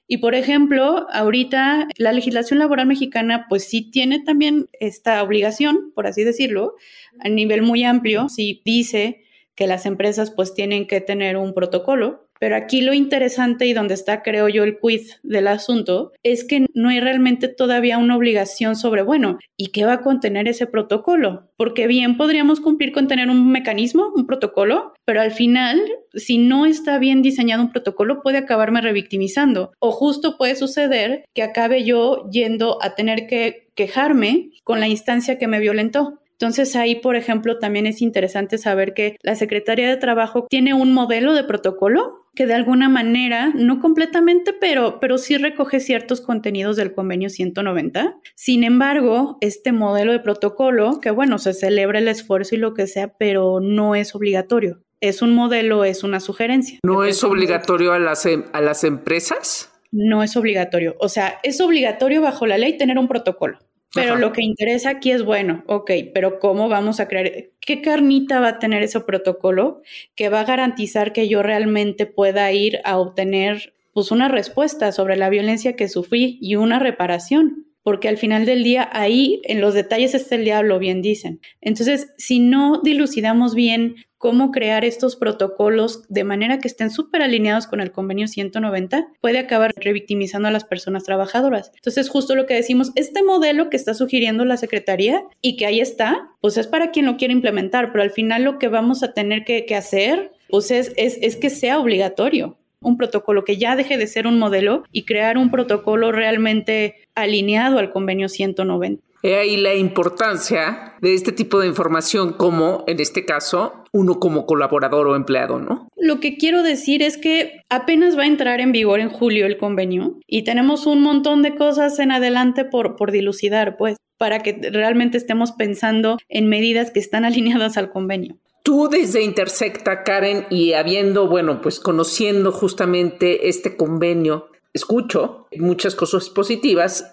Y 0.08 0.18
por 0.18 0.36
ejemplo, 0.36 1.08
ahorita 1.12 1.88
la 1.98 2.12
legislación 2.12 2.60
laboral 2.60 2.86
mexicana 2.86 3.48
pues 3.50 3.66
sí 3.66 3.90
tiene 3.90 4.20
también 4.24 4.70
esta 4.80 5.24
obligación, 5.24 5.92
por 5.96 6.06
así 6.06 6.24
decirlo, 6.24 6.76
a 7.20 7.30
nivel 7.30 7.64
muy 7.64 7.84
amplio, 7.84 8.30
sí 8.30 8.62
dice 8.64 9.24
que 9.56 9.66
las 9.66 9.88
empresas 9.88 10.30
pues 10.30 10.54
tienen 10.54 10.86
que 10.86 11.02
tener 11.02 11.38
un 11.38 11.56
protocolo 11.56 12.25
pero 12.46 12.58
aquí 12.58 12.82
lo 12.82 12.94
interesante 12.94 13.66
y 13.66 13.74
donde 13.74 13.96
está, 13.96 14.22
creo 14.22 14.48
yo, 14.50 14.64
el 14.64 14.78
quiz 14.78 15.20
del 15.24 15.48
asunto 15.48 16.12
es 16.22 16.44
que 16.44 16.68
no 16.76 16.90
hay 16.90 17.00
realmente 17.00 17.48
todavía 17.48 17.98
una 17.98 18.16
obligación 18.16 18.76
sobre, 18.76 19.02
bueno, 19.02 19.40
¿y 19.58 19.72
qué 19.72 19.84
va 19.84 19.94
a 19.94 20.02
contener 20.02 20.48
ese 20.48 20.68
protocolo? 20.68 21.50
Porque 21.58 21.88
bien 21.88 22.18
podríamos 22.18 22.60
cumplir 22.62 22.92
con 22.92 23.08
tener 23.08 23.32
un 23.32 23.52
mecanismo, 23.52 24.14
un 24.16 24.28
protocolo, 24.28 24.94
pero 25.06 25.22
al 25.22 25.32
final, 25.32 25.82
si 26.14 26.38
no 26.38 26.68
está 26.68 27.00
bien 27.00 27.24
diseñado 27.24 27.64
un 27.64 27.72
protocolo, 27.72 28.22
puede 28.22 28.38
acabarme 28.38 28.80
revictimizando. 28.80 29.72
O 29.80 29.90
justo 29.92 30.38
puede 30.38 30.56
suceder 30.56 31.26
que 31.34 31.42
acabe 31.42 31.84
yo 31.84 32.30
yendo 32.30 32.78
a 32.84 32.94
tener 32.94 33.26
que 33.26 33.70
quejarme 33.74 34.52
con 34.64 34.80
la 34.80 34.88
instancia 34.88 35.40
que 35.40 35.48
me 35.48 35.60
violentó. 35.60 36.20
Entonces 36.34 36.76
ahí, 36.76 36.96
por 36.96 37.16
ejemplo, 37.16 37.60
también 37.60 37.88
es 37.88 38.02
interesante 38.02 38.58
saber 38.58 38.94
que 38.94 39.16
la 39.24 39.36
Secretaría 39.36 39.88
de 39.88 39.98
Trabajo 39.98 40.48
tiene 40.50 40.74
un 40.74 40.94
modelo 40.94 41.34
de 41.34 41.46
protocolo 41.46 42.25
que 42.36 42.46
de 42.46 42.54
alguna 42.54 42.90
manera, 42.90 43.52
no 43.56 43.80
completamente, 43.80 44.54
pero, 44.54 45.00
pero 45.00 45.18
sí 45.18 45.38
recoge 45.38 45.80
ciertos 45.80 46.22
contenidos 46.22 46.76
del 46.76 46.94
convenio 46.94 47.30
190. 47.30 48.18
Sin 48.36 48.64
embargo, 48.64 49.38
este 49.42 49.72
modelo 49.72 50.12
de 50.12 50.20
protocolo, 50.20 51.00
que 51.00 51.12
bueno, 51.12 51.40
se 51.40 51.54
celebra 51.54 52.00
el 52.00 52.08
esfuerzo 52.08 52.56
y 52.56 52.58
lo 52.58 52.74
que 52.74 52.88
sea, 52.88 53.14
pero 53.18 53.60
no 53.62 53.96
es 53.96 54.14
obligatorio. 54.16 54.82
Es 55.02 55.22
un 55.22 55.34
modelo, 55.34 55.86
es 55.86 56.04
una 56.04 56.20
sugerencia. 56.20 56.80
¿No 56.84 57.04
es 57.04 57.24
obligatorio 57.24 57.94
a 57.94 58.00
las, 58.00 58.26
em, 58.26 58.44
a 58.54 58.62
las 58.62 58.84
empresas? 58.84 59.72
No 59.92 60.24
es 60.24 60.36
obligatorio. 60.36 60.96
O 61.00 61.10
sea, 61.10 61.40
es 61.44 61.62
obligatorio 61.62 62.22
bajo 62.22 62.46
la 62.46 62.58
ley 62.58 62.78
tener 62.78 62.98
un 62.98 63.08
protocolo. 63.08 63.60
Pero 63.94 64.18
lo 64.18 64.34
que 64.34 64.44
interesa 64.44 64.90
aquí 64.90 65.12
es, 65.12 65.24
bueno, 65.24 65.64
ok, 65.68 65.92
pero 66.14 66.40
¿cómo 66.40 66.68
vamos 66.68 67.00
a 67.00 67.08
crear? 67.08 67.32
¿Qué 67.62 67.82
carnita 67.82 68.40
va 68.42 68.50
a 68.50 68.60
tener 68.60 68.84
ese 68.84 69.00
protocolo 69.00 69.82
que 70.16 70.30
va 70.30 70.42
a 70.42 70.46
garantizar 70.46 71.14
que 71.14 71.30
yo 71.30 71.42
realmente 71.44 72.06
pueda 72.06 72.52
ir 72.52 72.82
a 72.84 72.98
obtener 72.98 73.74
pues 73.94 74.12
una 74.12 74.28
respuesta 74.28 74.92
sobre 74.92 75.16
la 75.16 75.30
violencia 75.30 75.78
que 75.78 75.88
sufrí 75.88 76.38
y 76.42 76.58
una 76.58 76.80
reparación? 76.80 77.66
Porque 77.86 78.08
al 78.08 78.18
final 78.18 78.48
del 78.48 78.64
día 78.64 78.90
ahí 78.94 79.44
en 79.44 79.62
los 79.62 79.76
detalles 79.76 80.16
está 80.16 80.34
el 80.34 80.44
diablo, 80.44 80.80
bien 80.80 81.04
dicen. 81.04 81.40
Entonces, 81.62 82.08
si 82.18 82.40
no 82.40 82.82
dilucidamos 82.84 83.54
bien 83.54 83.98
cómo 84.18 84.50
crear 84.50 84.84
estos 84.86 85.16
protocolos 85.16 86.02
de 86.10 86.24
manera 86.24 86.58
que 86.58 86.68
estén 86.68 86.90
súper 86.90 87.22
alineados 87.22 87.68
con 87.68 87.82
el 87.82 87.92
convenio 87.92 88.28
190, 88.28 89.06
puede 89.22 89.38
acabar 89.38 89.72
revictimizando 89.78 90.48
a 90.48 90.52
las 90.52 90.64
personas 90.64 91.04
trabajadoras. 91.04 91.72
Entonces, 91.76 92.10
justo 92.10 92.34
lo 92.34 92.48
que 92.48 92.56
decimos, 92.56 92.92
este 92.96 93.22
modelo 93.22 93.70
que 93.70 93.78
está 93.78 93.94
sugiriendo 93.94 94.44
la 94.44 94.58
Secretaría 94.58 95.24
y 95.44 95.58
que 95.58 95.68
ahí 95.68 95.80
está, 95.80 96.32
pues 96.42 96.58
es 96.58 96.66
para 96.66 96.90
quien 96.90 97.06
lo 97.06 97.18
quiere 97.18 97.36
implementar, 97.36 97.92
pero 97.92 98.02
al 98.02 98.10
final 98.10 98.46
lo 98.46 98.58
que 98.58 98.68
vamos 98.68 99.04
a 99.04 99.14
tener 99.14 99.46
que, 99.46 99.64
hacer, 99.76 100.32
pues 100.50 100.72
es, 100.72 100.92
es, 100.98 101.20
es 101.22 101.36
que 101.36 101.52
sea 101.52 101.78
obligatorio 101.78 102.58
un 102.86 102.98
protocolo 102.98 103.44
que 103.44 103.58
ya 103.58 103.76
deje 103.76 103.98
de 103.98 104.08
ser 104.08 104.28
un 104.28 104.40
modelo 104.40 104.84
y 104.92 105.04
crear 105.04 105.38
un 105.38 105.52
protocolo 105.52 106.12
realmente 106.12 106.96
alineado 107.16 107.80
al 107.80 107.92
convenio 107.92 108.30
190. 108.30 109.04
He 109.24 109.38
ahí 109.38 109.58
la 109.58 109.74
importancia 109.74 110.94
de 111.02 111.16
este 111.16 111.32
tipo 111.32 111.60
de 111.60 111.66
información 111.66 112.34
como, 112.34 112.84
en 112.86 113.00
este 113.00 113.26
caso, 113.26 113.84
uno 113.92 114.20
como 114.20 114.46
colaborador 114.46 115.08
o 115.08 115.16
empleado, 115.16 115.58
¿no? 115.58 115.90
Lo 115.98 116.20
que 116.20 116.38
quiero 116.38 116.62
decir 116.62 117.02
es 117.02 117.18
que 117.18 117.64
apenas 117.70 118.16
va 118.16 118.22
a 118.22 118.28
entrar 118.28 118.60
en 118.60 118.72
vigor 118.72 119.00
en 119.00 119.10
julio 119.10 119.48
el 119.48 119.58
convenio 119.58 120.20
y 120.28 120.44
tenemos 120.44 120.86
un 120.86 121.02
montón 121.02 121.42
de 121.42 121.56
cosas 121.56 121.98
en 121.98 122.12
adelante 122.12 122.66
por, 122.66 122.98
por 122.98 123.12
dilucidar, 123.12 123.78
pues, 123.78 123.98
para 124.20 124.44
que 124.44 124.60
realmente 124.72 125.18
estemos 125.18 125.54
pensando 125.54 126.18
en 126.30 126.48
medidas 126.48 126.92
que 126.92 127.00
están 127.00 127.26
alineadas 127.26 127.78
al 127.78 127.90
convenio. 127.90 128.38
Tú 128.66 128.90
desde 128.90 129.22
Intersecta, 129.22 130.04
Karen, 130.04 130.48
y 130.50 130.74
habiendo, 130.74 131.28
bueno, 131.28 131.62
pues 131.62 131.80
conociendo 131.80 132.52
justamente 132.52 133.48
este 133.48 133.78
convenio, 133.78 134.50
escucho 134.74 135.48
muchas 135.56 135.94
cosas 135.94 136.30
positivas 136.30 137.06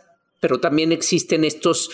pero 0.43 0.59
también 0.59 0.91
existen 0.91 1.45
estos 1.45 1.89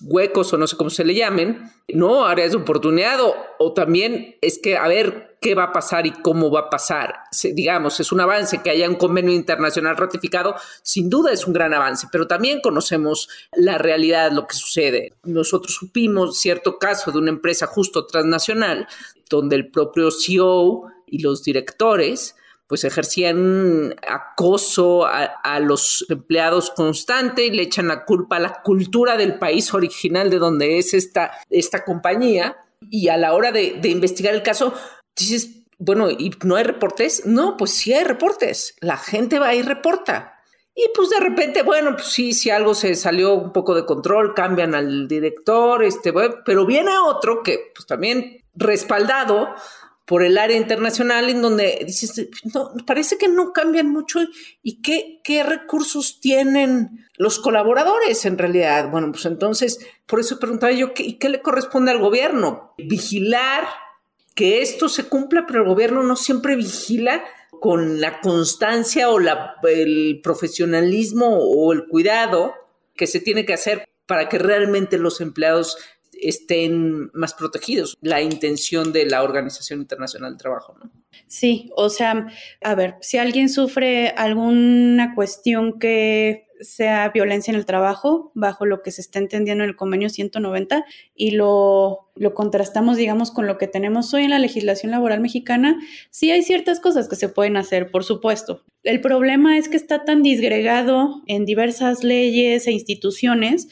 huecos 0.00 0.50
o 0.54 0.56
no 0.56 0.66
sé 0.66 0.78
cómo 0.78 0.88
se 0.88 1.04
le 1.04 1.14
llamen, 1.14 1.70
¿no? 1.88 2.24
Áreas 2.24 2.52
de 2.52 2.56
oportunidad 2.56 3.18
o, 3.58 3.72
también 3.74 4.36
es 4.40 4.58
que 4.58 4.78
a 4.78 4.88
ver 4.88 5.31
qué 5.42 5.54
va 5.54 5.64
a 5.64 5.72
pasar 5.72 6.06
y 6.06 6.12
cómo 6.12 6.50
va 6.50 6.60
a 6.60 6.70
pasar. 6.70 7.24
digamos, 7.52 8.00
es 8.00 8.12
un 8.12 8.20
avance 8.20 8.62
que 8.62 8.70
haya 8.70 8.88
un 8.88 8.94
convenio 8.94 9.34
internacional 9.34 9.96
ratificado, 9.98 10.54
sin 10.82 11.10
duda 11.10 11.32
es 11.32 11.46
un 11.46 11.52
gran 11.52 11.74
avance, 11.74 12.06
pero 12.10 12.26
también 12.26 12.60
conocemos 12.62 13.28
la 13.54 13.76
realidad, 13.76 14.32
lo 14.32 14.46
que 14.46 14.54
sucede. 14.54 15.12
Nosotros 15.24 15.74
supimos 15.74 16.38
cierto 16.38 16.78
caso 16.78 17.12
de 17.12 17.18
una 17.18 17.30
empresa 17.30 17.66
justo 17.66 18.06
transnacional 18.06 18.88
donde 19.28 19.56
el 19.56 19.70
propio 19.70 20.10
CEO 20.10 20.86
y 21.06 21.18
los 21.18 21.42
directores 21.42 22.36
pues 22.72 22.84
ejercían 22.84 23.94
acoso 24.08 25.04
a, 25.04 25.60
los 25.60 26.06
empleados 26.08 26.70
constante 26.70 27.44
y 27.44 27.50
le 27.50 27.64
echan 27.64 27.86
la 27.88 28.06
culpa 28.06 28.36
a 28.36 28.40
la 28.40 28.62
cultura 28.62 29.18
del 29.18 29.38
país 29.38 29.74
original 29.74 30.30
de 30.30 30.38
donde 30.38 30.78
es 30.78 30.94
esta, 30.94 31.32
esta 31.50 31.84
compañía. 31.84 32.56
Y 32.88 33.08
a 33.08 33.18
la 33.18 33.34
hora 33.34 33.52
de, 33.52 33.78
investigar 33.84 34.34
el 34.34 34.42
caso, 34.42 34.72
dices, 35.16 35.62
bueno, 35.78 36.10
¿y 36.10 36.32
no 36.44 36.56
hay 36.56 36.64
reportes? 36.64 37.26
No, 37.26 37.56
pues 37.56 37.72
sí 37.72 37.92
hay 37.92 38.04
reportes. 38.04 38.76
La 38.80 38.96
gente 38.96 39.38
va 39.38 39.54
y 39.54 39.62
reporta. 39.62 40.38
Y 40.74 40.84
pues 40.94 41.10
de 41.10 41.20
repente, 41.20 41.62
bueno, 41.62 41.92
pues 41.94 42.06
sí, 42.06 42.32
si 42.32 42.50
algo 42.50 42.74
se 42.74 42.94
salió 42.94 43.34
un 43.34 43.52
poco 43.52 43.74
de 43.74 43.84
control, 43.84 44.32
cambian 44.32 44.74
al 44.74 45.06
director, 45.06 45.82
este, 45.84 46.14
pero 46.44 46.64
viene 46.64 46.96
otro 46.98 47.42
que 47.42 47.72
pues 47.74 47.86
también 47.86 48.42
respaldado 48.54 49.54
por 50.06 50.22
el 50.22 50.38
área 50.38 50.56
internacional 50.56 51.28
en 51.30 51.42
donde 51.42 51.82
dices, 51.86 52.28
no, 52.54 52.72
parece 52.86 53.18
que 53.18 53.28
no 53.28 53.52
cambian 53.52 53.88
mucho 53.90 54.20
y 54.62 54.82
qué, 54.82 55.20
qué 55.22 55.42
recursos 55.42 56.20
tienen 56.20 57.06
los 57.16 57.38
colaboradores 57.38 58.24
en 58.24 58.38
realidad. 58.38 58.90
Bueno, 58.90 59.12
pues 59.12 59.26
entonces, 59.26 59.78
por 60.06 60.20
eso 60.20 60.38
preguntaba 60.38 60.72
yo, 60.72 60.94
¿qué, 60.94 61.18
¿qué 61.18 61.28
le 61.28 61.42
corresponde 61.42 61.90
al 61.90 61.98
gobierno? 61.98 62.74
Vigilar 62.78 63.64
que 64.34 64.62
esto 64.62 64.88
se 64.88 65.04
cumpla, 65.04 65.46
pero 65.46 65.60
el 65.62 65.68
gobierno 65.68 66.02
no 66.02 66.16
siempre 66.16 66.56
vigila 66.56 67.24
con 67.60 68.00
la 68.00 68.20
constancia 68.20 69.08
o 69.10 69.18
la, 69.18 69.56
el 69.62 70.20
profesionalismo 70.22 71.38
o 71.38 71.72
el 71.72 71.86
cuidado 71.86 72.54
que 72.96 73.06
se 73.06 73.20
tiene 73.20 73.44
que 73.44 73.54
hacer 73.54 73.88
para 74.06 74.28
que 74.28 74.38
realmente 74.38 74.98
los 74.98 75.20
empleados 75.20 75.76
estén 76.12 77.10
más 77.14 77.34
protegidos, 77.34 77.96
la 78.00 78.20
intención 78.20 78.92
de 78.92 79.06
la 79.06 79.22
Organización 79.22 79.80
Internacional 79.80 80.32
del 80.32 80.38
Trabajo, 80.38 80.76
¿no? 80.82 80.90
Sí, 81.26 81.70
o 81.76 81.88
sea, 81.88 82.26
a 82.62 82.74
ver, 82.74 82.96
si 83.00 83.18
alguien 83.18 83.48
sufre 83.48 84.08
alguna 84.10 85.14
cuestión 85.14 85.78
que 85.78 86.46
sea 86.62 87.08
violencia 87.10 87.52
en 87.52 87.58
el 87.58 87.66
trabajo, 87.66 88.32
bajo 88.34 88.66
lo 88.66 88.82
que 88.82 88.90
se 88.90 89.00
está 89.00 89.18
entendiendo 89.18 89.64
en 89.64 89.70
el 89.70 89.76
convenio 89.76 90.08
190, 90.08 90.84
y 91.14 91.32
lo, 91.32 92.10
lo, 92.16 92.34
contrastamos, 92.34 92.96
digamos, 92.96 93.30
con 93.30 93.46
lo 93.46 93.58
que 93.58 93.68
tenemos 93.68 94.14
hoy 94.14 94.24
en 94.24 94.30
la 94.30 94.38
legislación 94.38 94.90
laboral 94.92 95.20
mexicana, 95.20 95.78
sí 96.10 96.30
hay 96.30 96.42
ciertas 96.42 96.80
cosas 96.80 97.08
que 97.08 97.16
se 97.16 97.28
pueden 97.28 97.56
hacer, 97.56 97.90
por 97.90 98.04
supuesto. 98.04 98.64
El 98.82 99.00
problema 99.00 99.58
es 99.58 99.68
que 99.68 99.76
está 99.76 100.04
tan 100.04 100.22
disgregado 100.22 101.22
en 101.26 101.44
diversas 101.44 102.02
leyes 102.02 102.66
e 102.66 102.72
instituciones 102.72 103.68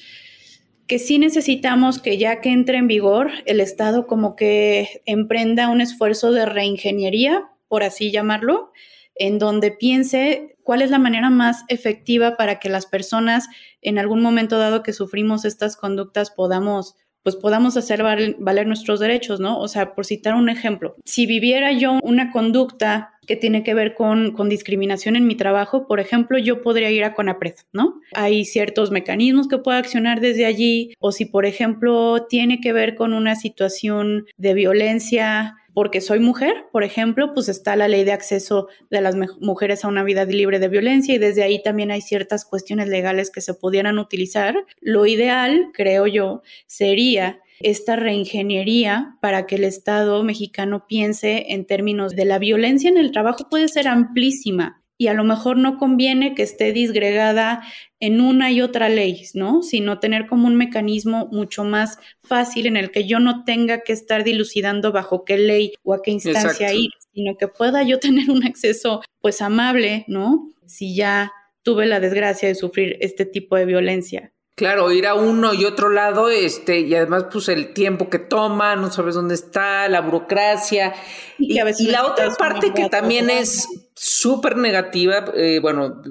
que 0.91 0.99
sí 0.99 1.21
necesitamos 1.21 2.03
que 2.03 2.19
ya 2.19 2.41
que 2.41 2.51
entre 2.51 2.77
en 2.77 2.89
vigor, 2.89 3.31
el 3.47 3.61
Estado 3.61 4.09
como 4.09 4.35
que 4.35 5.03
emprenda 5.07 5.69
un 5.69 5.81
esfuerzo 5.81 6.33
de 6.33 6.47
reingeniería, 6.47 7.49
por 7.69 7.85
así 7.85 8.11
llamarlo, 8.11 8.73
en 9.15 9.39
donde 9.39 9.71
piense 9.71 10.57
cuál 10.71 10.83
es 10.83 10.91
la 10.91 11.01
manera 11.01 11.31
más 11.31 11.65
efectiva 11.67 12.37
para 12.37 12.61
que 12.61 12.69
las 12.69 12.87
personas 12.87 13.49
en 13.83 13.99
algún 13.99 14.23
momento 14.23 14.57
dado 14.57 14.85
que 14.85 14.93
sufrimos 14.93 15.45
estas 15.45 15.77
conductas 15.77 16.31
podamos 16.31 16.95
pues 17.25 17.35
podamos 17.35 17.77
hacer 17.77 18.05
valer 18.39 18.67
nuestros 18.69 19.01
derechos, 19.01 19.41
¿no? 19.41 19.59
O 19.59 19.67
sea, 19.67 19.97
por 19.97 20.07
citar 20.07 20.35
un 20.35 20.49
ejemplo, 20.49 20.95
si 21.05 21.27
viviera 21.27 21.73
yo 21.73 21.99
una 22.05 22.31
conducta 22.31 23.15
que 23.27 23.35
tiene 23.35 23.65
que 23.65 23.75
ver 23.75 23.95
con, 23.95 24.31
con, 24.31 24.49
discriminación 24.49 25.17
en 25.17 25.27
mi 25.27 25.35
trabajo, 25.35 25.89
por 25.89 25.99
ejemplo, 25.99 26.39
yo 26.39 26.63
podría 26.63 26.91
ir 26.91 27.03
a 27.03 27.15
CONAPRED, 27.15 27.57
¿no? 27.73 28.01
Hay 28.15 28.45
ciertos 28.45 28.93
mecanismos 28.93 29.49
que 29.49 29.59
puedo 29.59 29.77
accionar 29.77 30.21
desde 30.21 30.47
allí, 30.47 30.95
o 31.01 31.11
si, 31.11 31.25
por 31.25 31.47
ejemplo, 31.47 32.27
tiene 32.29 32.61
que 32.61 32.73
ver 32.73 32.95
con 32.95 33.13
una 33.13 33.35
situación 33.35 34.27
de 34.37 34.55
violencia 34.55 35.57
porque 35.75 36.01
soy 36.01 36.21
mujer, 36.21 36.67
por 36.73 36.85
ejemplo, 36.85 37.33
pues 37.35 37.49
está 37.49 37.77
la 37.77 37.89
ley 37.89 38.05
de 38.05 38.13
acceso 38.13 38.69
de 38.91 39.01
las 39.01 39.15
mujeres 39.41 39.85
a 39.85 39.89
una 39.89 40.05
vida 40.05 40.25
libre 40.25 40.59
de 40.59 40.69
violencia 40.69 41.15
y 41.15 41.19
desde 41.19 41.43
ahí 41.43 41.63
también 41.63 41.91
hay 41.91 42.01
ciertas 42.01 42.45
cuestiones 42.45 42.89
legales 42.89 43.31
que 43.31 43.41
se 43.41 43.55
pudieran 43.55 43.99
utilizar. 43.99 44.57
Lo 44.81 45.07
ideal, 45.07 45.71
creo 45.73 46.07
yo, 46.07 46.43
sería 46.67 47.41
esta 47.61 47.97
reingeniería 47.97 49.17
para 49.21 49.47
que 49.47 49.57
el 49.57 49.65
Estado 49.65 50.23
mexicano 50.25 50.87
piense 50.87 51.47
en 51.51 51.67
términos 51.67 52.17
de 52.17 52.25
la 52.25 52.39
violencia 52.39 52.89
en 52.89 52.97
el 52.97 53.13
trabajo 53.13 53.49
puede 53.51 53.69
ser 53.69 53.87
amplísima 53.87 54.80
y 55.01 55.09
a 55.09 55.15
lo 55.15 55.25
mejor 55.25 55.57
no 55.57 55.79
conviene 55.79 56.35
que 56.35 56.43
esté 56.43 56.73
disgregada 56.73 57.63
en 58.01 58.21
una 58.21 58.53
y 58.53 58.61
otra 58.61 58.91
ley, 58.91 59.25
¿no? 59.33 59.63
Sino 59.63 59.99
tener 59.99 60.27
como 60.27 60.47
un 60.47 60.57
mecanismo 60.57 61.27
mucho 61.33 61.65
más 61.65 61.99
fácil 62.23 62.67
en 62.67 62.77
el 62.77 62.91
que 62.91 63.07
yo 63.07 63.19
no 63.19 63.45
tenga 63.45 63.81
que 63.81 63.95
estar 63.95 64.25
dilucidando 64.25 64.93
bajo 64.93 65.25
qué 65.25 65.39
ley 65.39 65.73
o 65.85 65.95
a 65.95 66.03
qué 66.03 66.11
instancia 66.11 66.75
ir, 66.75 66.91
sino 67.15 67.39
que 67.39 67.49
pueda 67.49 67.83
yo 67.83 67.99
tener 67.99 68.31
un 68.31 68.45
acceso 68.45 69.01
pues 69.23 69.41
amable, 69.41 70.05
¿no? 70.07 70.51
Si 70.67 70.95
ya 70.95 71.33
tuve 71.63 71.87
la 71.87 71.99
desgracia 71.99 72.49
de 72.49 72.55
sufrir 72.55 72.99
este 73.01 73.25
tipo 73.25 73.57
de 73.57 73.65
violencia. 73.65 74.35
Claro, 74.55 74.93
ir 74.93 75.07
a 75.07 75.15
uno 75.15 75.55
y 75.55 75.65
otro 75.65 75.89
lado, 75.89 76.29
este, 76.29 76.81
y 76.81 76.95
además, 76.95 77.25
pues 77.33 77.49
el 77.49 77.73
tiempo 77.73 78.11
que 78.11 78.19
toma, 78.19 78.77
no 78.77 78.91
sabes 78.93 79.15
dónde 79.15 79.35
está, 79.35 79.89
la 79.89 80.03
burocracia. 80.03 80.93
Y, 81.39 81.55
la 81.87 82.05
otra 82.05 82.35
parte 82.35 82.75
que 82.75 82.91
también 82.91 83.31
es 83.31 83.67
súper 84.03 84.57
negativa, 84.57 85.25
eh, 85.35 85.59
bueno, 85.61 86.03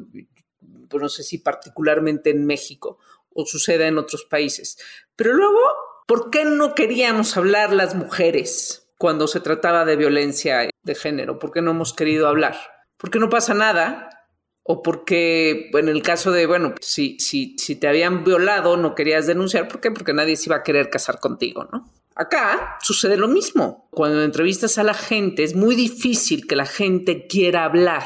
pues 0.90 1.02
no 1.02 1.10
sé 1.10 1.24
si 1.24 1.38
particularmente 1.38 2.30
en 2.30 2.46
México 2.46 2.98
o 3.34 3.46
suceda 3.46 3.88
en 3.88 3.98
otros 3.98 4.26
países, 4.26 4.78
pero 5.16 5.34
luego, 5.34 5.60
¿por 6.08 6.30
qué 6.30 6.46
no 6.46 6.76
queríamos 6.76 7.38
hablar 7.38 7.74
las 7.74 7.96
mujeres 7.96 8.92
cuando 8.98 9.28
se 9.28 9.40
trataba 9.40 9.86
de 9.86 9.96
violencia 9.96 10.70
de 10.84 10.96
género? 10.96 11.40
¿Por 11.40 11.52
qué 11.52 11.62
no 11.62 11.72
hemos 11.72 11.94
querido 11.94 12.28
hablar? 12.28 12.56
porque 13.00 13.18
no 13.18 13.30
pasa 13.30 13.54
nada, 13.54 14.28
o 14.64 14.84
porque 14.84 15.72
en 15.74 15.88
el 15.88 16.04
caso 16.04 16.32
de, 16.32 16.46
bueno, 16.46 16.76
si, 16.82 17.18
si, 17.20 17.56
si 17.58 17.78
te 17.78 17.88
habían 17.88 18.26
violado, 18.26 18.76
no 18.76 18.94
querías 18.94 19.26
denunciar, 19.26 19.68
¿por 19.70 19.80
qué? 19.80 19.90
Porque 19.90 20.14
nadie 20.14 20.36
se 20.36 20.50
iba 20.50 20.58
a 20.58 20.64
querer 20.64 20.90
casar 20.90 21.20
contigo, 21.20 21.68
¿no? 21.72 21.90
Acá 22.20 22.78
sucede 22.82 23.16
lo 23.16 23.30
mismo. 23.30 23.88
Cuando 23.92 24.22
entrevistas 24.22 24.78
a 24.78 24.84
la 24.84 24.94
gente, 24.94 25.46
es 25.46 25.56
muy 25.56 25.74
difícil 25.74 26.48
que 26.48 26.58
la 26.58 26.66
gente 26.66 27.28
quiera 27.28 27.64
hablar. 27.64 28.04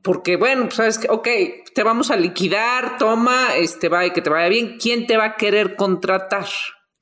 Porque, 0.00 0.36
bueno, 0.36 0.64
pues 0.64 0.76
sabes 0.76 0.98
que, 0.98 1.08
ok, 1.10 1.28
te 1.74 1.82
vamos 1.82 2.10
a 2.10 2.16
liquidar, 2.16 2.96
toma, 2.96 3.54
este 3.54 3.90
va 3.90 4.06
y 4.06 4.12
que 4.12 4.22
te 4.22 4.30
vaya 4.30 4.48
bien. 4.48 4.78
¿Quién 4.80 5.06
te 5.06 5.18
va 5.18 5.24
a 5.24 5.36
querer 5.36 5.76
contratar? 5.76 6.46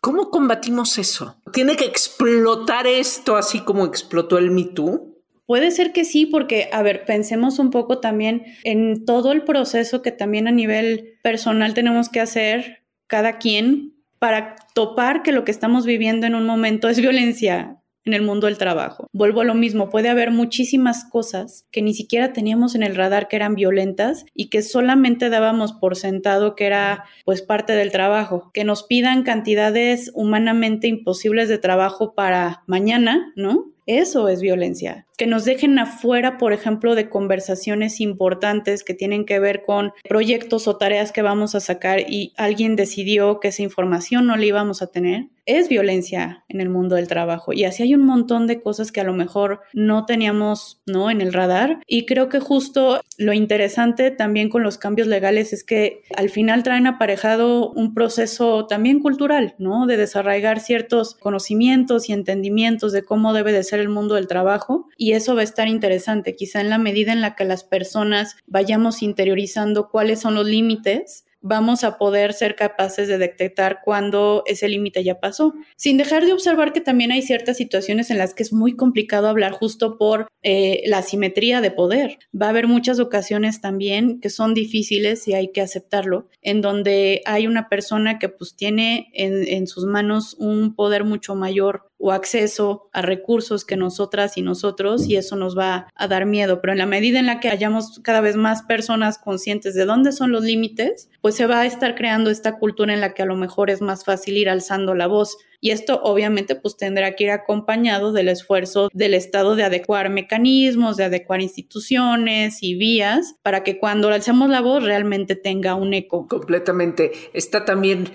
¿Cómo 0.01 0.31
combatimos 0.31 0.99
eso? 0.99 1.41
¿Tiene 1.53 1.77
que 1.77 1.85
explotar 1.85 2.89
esto 2.89 3.37
así 3.37 3.61
como 3.61 3.87
explotó 3.87 4.37
el 4.37 4.51
Me 4.51 4.65
Too? 4.65 5.23
Puede 5.47 5.71
ser 5.71 5.93
que 5.93 6.05
sí, 6.05 6.27
porque, 6.27 6.69
a 6.73 6.83
ver, 6.83 7.05
pensemos 7.05 7.61
un 7.61 7.71
poco 7.71 8.01
también 8.01 8.45
en 8.65 9.05
todo 9.05 9.31
el 9.31 9.45
proceso 9.45 10.03
que 10.03 10.11
también 10.11 10.49
a 10.49 10.53
nivel 10.53 11.17
personal 11.23 11.75
tenemos 11.75 12.09
que 12.09 12.19
hacer 12.19 12.83
cada 13.07 13.39
quien 13.39 14.00
para 14.21 14.55
topar 14.75 15.23
que 15.23 15.33
lo 15.33 15.45
que 15.45 15.51
estamos 15.51 15.87
viviendo 15.87 16.27
en 16.27 16.37
un 16.37 16.47
momento 16.47 16.89
es 16.89 17.01
violencia 17.01 17.80
en 18.05 18.15
el 18.15 18.23
mundo 18.23 18.47
del 18.47 18.59
trabajo. 18.59 19.07
Vuelvo 19.13 19.41
a 19.41 19.45
lo 19.45 19.55
mismo, 19.55 19.91
puede 19.91 20.09
haber 20.09 20.31
muchísimas 20.31 21.05
cosas 21.05 21.67
que 21.71 21.83
ni 21.83 21.95
siquiera 21.95 22.33
teníamos 22.33 22.75
en 22.75 22.83
el 22.83 22.97
radar 22.97 23.29
que 23.29 23.37
eran 23.37 23.55
violentas 23.55 24.25
y 24.35 24.49
que 24.49 24.63
solamente 24.63 25.29
dábamos 25.29 25.73
por 25.73 25.97
sentado 25.97 26.55
que 26.55 26.67
era 26.67 27.05
pues 27.25 27.43
parte 27.43 27.75
del 27.75 27.93
trabajo, 27.93 28.51
que 28.55 28.65
nos 28.65 28.83
pidan 28.83 29.23
cantidades 29.23 30.11
humanamente 30.15 30.89
imposibles 30.89 31.49
de 31.49 31.59
trabajo 31.59 32.15
para 32.15 32.63
mañana, 32.67 33.33
¿no? 33.37 33.71
Eso 33.87 34.29
es 34.29 34.41
violencia. 34.41 35.07
Que 35.19 35.27
nos 35.27 35.45
dejen 35.45 35.77
afuera, 35.81 36.39
por 36.39 36.53
ejemplo, 36.53 36.95
de 36.95 37.09
conversaciones 37.09 38.01
importantes 38.01 38.85
que 38.85 38.95
tienen 38.95 39.25
que 39.25 39.41
ver 39.41 39.63
con 39.63 39.93
proyectos 40.09 40.69
o 40.69 40.77
tareas 40.77 41.11
que 41.11 41.23
vamos 41.23 41.57
a 41.57 41.61
sacar 41.61 41.99
y 42.09 42.33
alguien 42.37 42.77
decidió 42.77 43.41
que 43.41 43.49
esa 43.49 43.63
información 43.63 44.29
no 44.29 44.37
la 44.37 44.45
íbamos 44.45 44.81
a 44.81 44.87
tener 44.87 45.27
es 45.59 45.69
violencia 45.69 46.45
en 46.49 46.61
el 46.61 46.69
mundo 46.69 46.97
del 46.97 47.09
trabajo 47.09 47.53
y 47.53 47.65
así 47.65 47.83
hay 47.83 47.95
un 47.95 48.05
montón 48.05 48.47
de 48.47 48.61
cosas 48.61 48.93
que 48.93 49.01
a 49.01 49.05
lo 49.05 49.13
mejor 49.13 49.61
no 49.73 50.07
teníamos 50.07 50.81
no 50.87 51.11
en 51.11 51.21
el 51.21 51.33
radar. 51.33 51.81
Y 51.87 52.07
creo 52.07 52.29
que 52.29 52.41
justo 52.41 53.01
lo 53.19 53.33
interesante 53.33 54.11
también 54.11 54.49
con 54.49 54.63
los 54.63 54.79
cambios 54.79 55.09
legales 55.09 55.53
es 55.53 55.65
que 55.65 56.03
al 56.17 56.31
final 56.31 56.63
traen 56.63 56.87
aparejado 56.87 57.71
un 57.71 57.95
proceso 57.95 58.67
también 58.67 59.01
cultural, 59.01 59.55
¿no? 59.59 59.87
De 59.87 59.97
desarraigar 59.97 60.61
ciertos 60.61 61.15
conocimientos 61.17 62.09
y 62.09 62.13
entendimientos 62.13 62.93
de 62.93 63.03
cómo 63.03 63.33
debe 63.33 63.53
de 63.53 63.63
ser 63.63 63.81
el 63.81 63.89
mundo 63.89 64.15
del 64.15 64.27
trabajo. 64.27 64.89
Y 64.97 65.13
eso 65.13 65.35
va 65.35 65.43
a 65.43 65.45
estar 65.45 65.69
interesante, 65.69 66.35
quizá 66.35 66.61
en 66.61 66.71
la 66.71 66.79
medida 66.79 67.13
en 67.13 67.21
la 67.21 67.35
que 67.35 67.45
las 67.45 67.65
personas 67.65 68.37
vayamos 68.47 69.03
interiorizando 69.03 69.89
cuáles 69.89 70.21
son 70.21 70.35
los 70.35 70.47
límites 70.47 71.25
vamos 71.41 71.85
a 71.85 71.99
poder 71.99 72.33
ser 72.33 72.57
capaces 72.57 73.09
de 73.09 73.19
detectar 73.19 73.81
cuándo 73.85 74.43
ese 74.47 74.69
límite 74.69 75.03
ya 75.05 75.21
pasó, 75.21 75.55
sin 75.77 75.97
dejar 75.97 76.27
de 76.27 76.33
observar 76.33 76.73
que 76.73 76.81
también 76.81 77.13
hay 77.13 77.23
ciertas 77.23 77.57
situaciones 77.57 78.11
en 78.11 78.19
las 78.19 78.35
que 78.35 78.43
es 78.43 78.53
muy 78.53 78.77
complicado 78.77 79.29
hablar 79.29 79.53
justo 79.53 79.99
por 79.99 80.29
eh, 80.43 80.83
la 80.87 81.03
simetría 81.03 81.61
de 81.61 81.71
poder. 81.71 82.19
Va 82.41 82.47
a 82.47 82.51
haber 82.51 82.67
muchas 82.67 83.01
ocasiones 83.01 83.61
también 83.61 84.21
que 84.21 84.31
son 84.31 84.55
difíciles 84.55 85.27
y 85.29 85.35
hay 85.35 85.53
que 85.53 85.61
aceptarlo, 85.61 86.29
en 86.43 86.61
donde 86.61 87.23
hay 87.27 87.47
una 87.47 87.69
persona 87.69 88.19
que 88.19 88.29
pues 88.29 88.57
tiene 88.57 89.11
en, 89.15 89.47
en 89.49 89.67
sus 89.67 89.85
manos 89.85 90.37
un 90.39 90.75
poder 90.75 91.05
mucho 91.05 91.35
mayor 91.35 91.90
o 92.01 92.13
acceso 92.13 92.89
a 92.93 93.03
recursos 93.03 93.65
que 93.65 93.77
nosotras 93.77 94.39
y 94.39 94.43
nosotros 94.43 95.07
y 95.07 95.17
eso 95.17 95.37
nos 95.37 95.57
va 95.57 95.87
a 95.95 96.09
dar 96.09 96.25
miedo. 96.25 96.61
Pero 96.61 96.73
en 96.73 96.79
la 96.79 96.87
medida 96.87 97.19
en 97.19 97.27
la 97.27 97.41
que 97.41 97.51
hayamos 97.51 98.01
cada 98.03 98.23
vez 98.23 98.37
más 98.37 98.63
personas 98.63 99.19
conscientes 99.19 99.75
de 99.75 99.85
dónde 99.85 100.13
son 100.13 100.33
los 100.33 100.43
límites, 100.43 101.11
pues 101.21 101.35
se 101.35 101.47
va 101.47 101.61
a 101.61 101.67
estar 101.67 101.95
creando 101.95 102.31
esta 102.31 102.59
cultura 102.59 102.95
en 102.95 103.03
la 103.03 103.13
que 103.13 103.23
a 103.23 103.27
lo 103.27 103.37
mejor 103.37 103.69
es 103.69 103.83
más 103.83 104.05
fácil 104.05 104.39
ir 104.39 104.49
alzando 104.49 104.95
la 104.95 105.07
voz. 105.07 105.37
Y 105.61 105.73
esto 105.73 106.01
obviamente 106.03 106.55
pues 106.55 106.79
tendrá 106.79 107.15
que 107.15 107.25
ir 107.25 107.31
acompañado 107.31 108.13
del 108.13 108.29
esfuerzo 108.29 108.89
del 108.95 109.13
Estado 109.13 109.57
de 109.57 109.65
adecuar 109.65 110.09
mecanismos, 110.09 110.97
de 110.97 111.05
adecuar 111.05 111.43
instituciones 111.43 112.63
y 112.63 112.77
vías 112.77 113.35
para 113.43 113.63
que 113.63 113.79
cuando 113.79 114.09
alcemos 114.09 114.49
la 114.49 114.63
voz 114.63 114.83
realmente 114.83 115.37
tenga 115.37 115.75
un 115.75 115.93
eco. 115.93 116.27
Completamente. 116.29 117.13
Está 117.35 117.67
también 117.67 118.09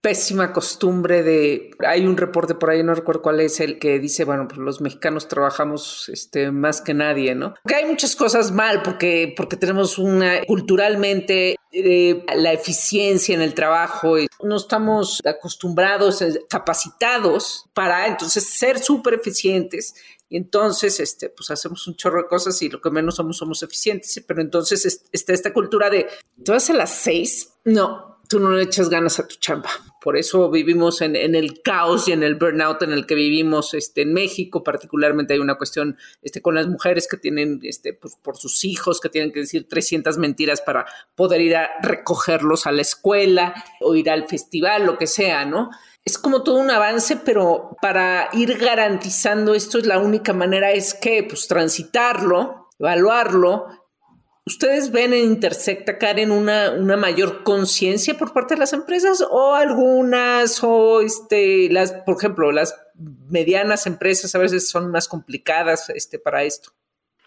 pésima 0.00 0.52
costumbre 0.52 1.22
de, 1.22 1.70
hay 1.86 2.06
un 2.06 2.16
reporte 2.16 2.54
por 2.54 2.70
ahí, 2.70 2.82
no 2.82 2.94
recuerdo 2.94 3.22
cuál 3.22 3.40
es 3.40 3.60
el 3.60 3.78
que 3.78 3.98
dice, 3.98 4.24
bueno, 4.24 4.46
pues 4.46 4.58
los 4.58 4.80
mexicanos 4.80 5.28
trabajamos 5.28 6.08
este, 6.08 6.52
más 6.52 6.80
que 6.80 6.94
nadie, 6.94 7.34
¿no? 7.34 7.54
Hay 7.64 7.84
muchas 7.84 8.14
cosas 8.14 8.52
mal 8.52 8.82
porque, 8.82 9.34
porque 9.36 9.56
tenemos 9.56 9.98
una, 9.98 10.44
culturalmente, 10.46 11.56
eh, 11.72 12.24
la 12.34 12.52
eficiencia 12.52 13.34
en 13.34 13.42
el 13.42 13.54
trabajo, 13.54 14.18
y 14.18 14.28
no 14.42 14.56
estamos 14.56 15.20
acostumbrados, 15.24 16.22
eh, 16.22 16.44
capacitados 16.48 17.66
para 17.74 18.06
entonces 18.06 18.48
ser 18.48 18.78
súper 18.78 19.14
eficientes 19.14 19.94
y 20.30 20.36
entonces, 20.36 21.00
este, 21.00 21.30
pues 21.30 21.50
hacemos 21.50 21.86
un 21.86 21.96
chorro 21.96 22.22
de 22.22 22.28
cosas 22.28 22.60
y 22.60 22.68
lo 22.68 22.80
que 22.80 22.90
menos 22.90 23.16
somos 23.16 23.38
somos 23.38 23.62
eficientes. 23.62 24.22
Pero 24.26 24.42
entonces 24.42 25.04
está 25.10 25.32
esta 25.32 25.52
cultura 25.52 25.88
de, 25.88 26.06
¿te 26.44 26.52
vas 26.52 26.68
a 26.68 26.74
las 26.74 26.90
seis? 26.90 27.54
No, 27.64 28.07
tú 28.28 28.38
no 28.38 28.50
le 28.50 28.62
echas 28.62 28.88
ganas 28.90 29.18
a 29.18 29.26
tu 29.26 29.36
chamba. 29.36 29.70
Por 30.00 30.16
eso 30.16 30.50
vivimos 30.50 31.00
en, 31.00 31.16
el 31.16 31.62
caos 31.62 32.08
y 32.08 32.12
en 32.12 32.22
el 32.22 32.36
burnout 32.36 32.82
en 32.82 32.92
el 32.92 33.06
que 33.06 33.14
vivimos 33.14 33.74
este, 33.74 34.02
en 34.02 34.12
México. 34.12 34.62
Particularmente 34.62 35.34
hay 35.34 35.40
una 35.40 35.56
cuestión 35.56 35.96
este, 36.22 36.42
con 36.42 36.54
las 36.54 36.68
mujeres 36.68 37.08
que 37.08 37.16
tienen, 37.16 37.60
este, 37.62 37.94
pues, 37.94 38.16
por 38.16 38.36
sus 38.36 38.64
hijos, 38.64 39.00
que 39.00 39.08
tienen 39.08 39.32
que 39.32 39.40
decir 39.40 39.66
300 39.68 40.18
mentiras 40.18 40.60
para 40.60 40.86
poder 41.14 41.40
ir 41.40 41.56
a 41.56 41.70
recogerlos 41.82 42.66
a 42.66 42.72
la 42.72 42.82
escuela 42.82 43.54
o 43.80 43.94
ir 43.94 44.10
al 44.10 44.28
festival, 44.28 44.86
lo 44.86 44.98
que 44.98 45.06
sea, 45.06 45.44
¿no? 45.44 45.70
Es 46.04 46.16
como 46.16 46.42
todo 46.42 46.58
un 46.58 46.70
avance, 46.70 47.16
pero 47.16 47.76
para 47.82 48.28
ir 48.32 48.56
garantizando 48.58 49.54
esto 49.54 49.78
es 49.78 49.86
la 49.86 49.98
única 49.98 50.32
manera 50.32 50.70
es 50.72 50.94
que, 50.94 51.22
pues, 51.24 51.48
transitarlo, 51.48 52.68
evaluarlo 52.78 53.66
¿Ustedes 54.48 54.90
ven 54.90 55.12
en 55.12 55.24
Intersecta, 55.24 55.98
Karen, 55.98 56.30
una, 56.30 56.70
una 56.70 56.96
mayor 56.96 57.42
conciencia 57.42 58.16
por 58.16 58.32
parte 58.32 58.54
de 58.54 58.60
las 58.60 58.72
empresas 58.72 59.22
o 59.30 59.54
algunas, 59.54 60.64
o 60.64 61.02
este, 61.02 61.68
las, 61.70 61.92
por 61.92 62.16
ejemplo, 62.16 62.50
las 62.50 62.74
medianas 63.28 63.86
empresas 63.86 64.34
a 64.34 64.38
veces 64.38 64.70
son 64.70 64.90
más 64.90 65.06
complicadas 65.06 65.90
este, 65.90 66.18
para 66.18 66.44
esto? 66.44 66.70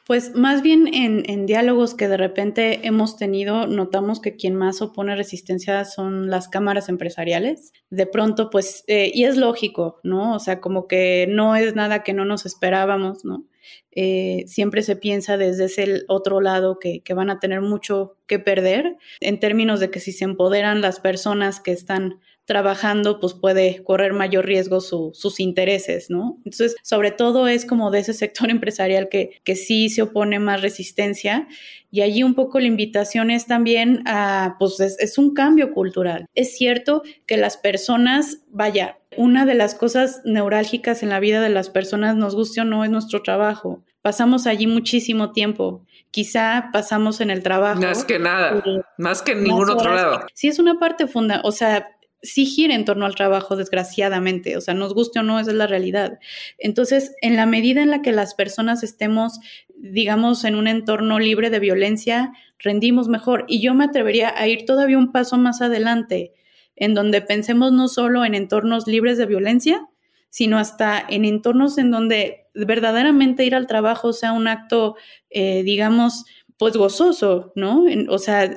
Pues 0.07 0.35
más 0.35 0.61
bien 0.61 0.93
en, 0.93 1.45
diálogos 1.45 1.93
que 1.93 2.07
de 2.07 2.17
repente 2.17 2.85
hemos 2.87 3.17
tenido, 3.17 3.67
notamos 3.67 4.19
que 4.19 4.35
quien 4.35 4.55
más 4.55 4.81
opone 4.81 5.15
resistencia 5.15 5.85
son 5.85 6.29
las 6.29 6.49
cámaras 6.49 6.89
empresariales. 6.89 7.71
De 7.89 8.07
pronto, 8.07 8.49
pues, 8.49 8.83
eh, 8.87 9.11
y 9.13 9.25
es 9.25 9.37
lógico, 9.37 9.99
¿no? 10.03 10.35
O 10.35 10.39
sea, 10.39 10.59
como 10.59 10.87
que 10.87 11.27
no 11.29 11.55
es 11.55 11.75
nada 11.75 12.03
que 12.03 12.13
no 12.13 12.25
nos 12.25 12.45
esperábamos, 12.45 13.23
¿no? 13.23 13.45
Eh, 13.93 14.45
siempre 14.47 14.83
se 14.83 14.95
piensa 14.95 15.37
desde 15.37 15.65
ese 15.65 16.03
otro 16.07 16.39
lado 16.39 16.79
que, 16.79 17.03
van 17.13 17.29
a 17.29 17.39
tener 17.39 17.61
mucho 17.61 18.17
que 18.25 18.39
perder 18.39 18.97
en 19.19 19.39
términos 19.39 19.79
de 19.79 19.91
que 19.91 19.99
si 19.99 20.13
se 20.13 20.23
empoderan 20.23 20.81
las 20.81 20.99
personas 20.99 21.59
que 21.59 21.71
están 21.71 22.19
trabajando, 22.45 23.19
pues 23.19 23.33
puede 23.33 23.83
correr 23.83 24.13
mayor 24.13 24.45
riesgo 24.45 24.81
sus 24.81 25.39
intereses, 25.39 26.09
¿no? 26.09 26.37
Entonces, 26.39 26.75
sobre 26.83 27.11
todo 27.11 27.47
es 27.47 27.65
como 27.65 27.91
de 27.91 27.99
ese 27.99 28.13
sector 28.13 28.49
empresarial 28.51 29.09
que, 29.09 29.41
que 29.43 29.55
sí 29.55 29.89
se 29.89 30.01
opone 30.01 30.39
más 30.39 30.61
resistencia 30.61 31.47
y 31.91 32.01
allí 32.01 32.23
un 32.23 32.35
poco 32.35 32.59
la 32.59 32.67
invitación 32.67 33.31
es 33.31 33.47
también 33.47 34.03
a, 34.05 34.55
pues 34.59 34.79
es, 34.79 34.97
es 34.99 35.17
un 35.17 35.33
cambio 35.33 35.73
cultural. 35.73 36.25
Es 36.35 36.55
cierto 36.55 37.03
que 37.25 37.37
las 37.37 37.57
personas, 37.57 38.43
vaya, 38.49 38.97
una 39.17 39.45
de 39.45 39.55
las 39.55 39.75
cosas 39.75 40.21
neurálgicas 40.23 41.03
en 41.03 41.09
la 41.09 41.19
vida 41.19 41.41
de 41.41 41.49
las 41.49 41.69
personas, 41.69 42.15
nos 42.15 42.35
guste 42.35 42.61
o 42.61 42.63
no, 42.63 42.85
es 42.85 42.89
nuestro 42.89 43.21
trabajo. 43.23 43.83
Pasamos 44.01 44.47
allí 44.47 44.67
muchísimo 44.67 45.31
tiempo. 45.31 45.85
Quizá 46.11 46.69
pasamos 46.73 47.21
en 47.21 47.29
el 47.29 47.43
trabajo. 47.43 47.81
Más 47.81 48.03
que 48.03 48.19
nada, 48.19 48.63
más 48.97 49.21
que 49.21 49.33
en 49.33 49.43
ningún 49.43 49.69
otro 49.69 49.93
lado. 49.93 50.25
Sí, 50.33 50.47
es 50.47 50.59
una 50.59 50.79
parte 50.79 51.07
fundamental. 51.07 51.47
O 51.47 51.51
sea, 51.51 51.87
sí 52.21 52.45
gira 52.45 52.75
en 52.75 52.85
torno 52.85 53.05
al 53.05 53.15
trabajo, 53.15 53.55
desgraciadamente. 53.55 54.57
O 54.57 54.61
sea, 54.61 54.73
nos 54.73 54.93
guste 54.93 55.19
o 55.19 55.23
no, 55.23 55.39
esa 55.39 55.51
es 55.51 55.57
la 55.57 55.67
realidad. 55.67 56.19
Entonces, 56.57 57.15
en 57.21 57.35
la 57.35 57.45
medida 57.45 57.81
en 57.81 57.89
la 57.89 58.01
que 58.01 58.11
las 58.11 58.33
personas 58.33 58.83
estemos, 58.83 59.39
digamos, 59.75 60.43
en 60.43 60.55
un 60.55 60.67
entorno 60.67 61.19
libre 61.19 61.49
de 61.49 61.59
violencia, 61.59 62.31
rendimos 62.59 63.07
mejor. 63.07 63.45
Y 63.47 63.61
yo 63.61 63.73
me 63.73 63.85
atrevería 63.85 64.33
a 64.37 64.47
ir 64.47 64.65
todavía 64.65 64.97
un 64.97 65.11
paso 65.11 65.37
más 65.37 65.61
adelante 65.61 66.33
en 66.75 66.93
donde 66.93 67.21
pensemos 67.21 67.71
no 67.71 67.87
solo 67.87 68.25
en 68.25 68.33
entornos 68.33 68.87
libres 68.87 69.17
de 69.17 69.25
violencia, 69.25 69.87
sino 70.29 70.57
hasta 70.57 71.03
en 71.07 71.25
entornos 71.25 71.77
en 71.77 71.91
donde 71.91 72.47
verdaderamente 72.53 73.45
ir 73.45 73.53
al 73.53 73.67
trabajo 73.67 74.13
sea 74.13 74.31
un 74.31 74.47
acto, 74.47 74.95
eh, 75.29 75.61
digamos, 75.63 76.25
pues 76.61 76.77
gozoso, 76.77 77.53
¿no? 77.55 77.85
o 78.09 78.19
sea, 78.19 78.55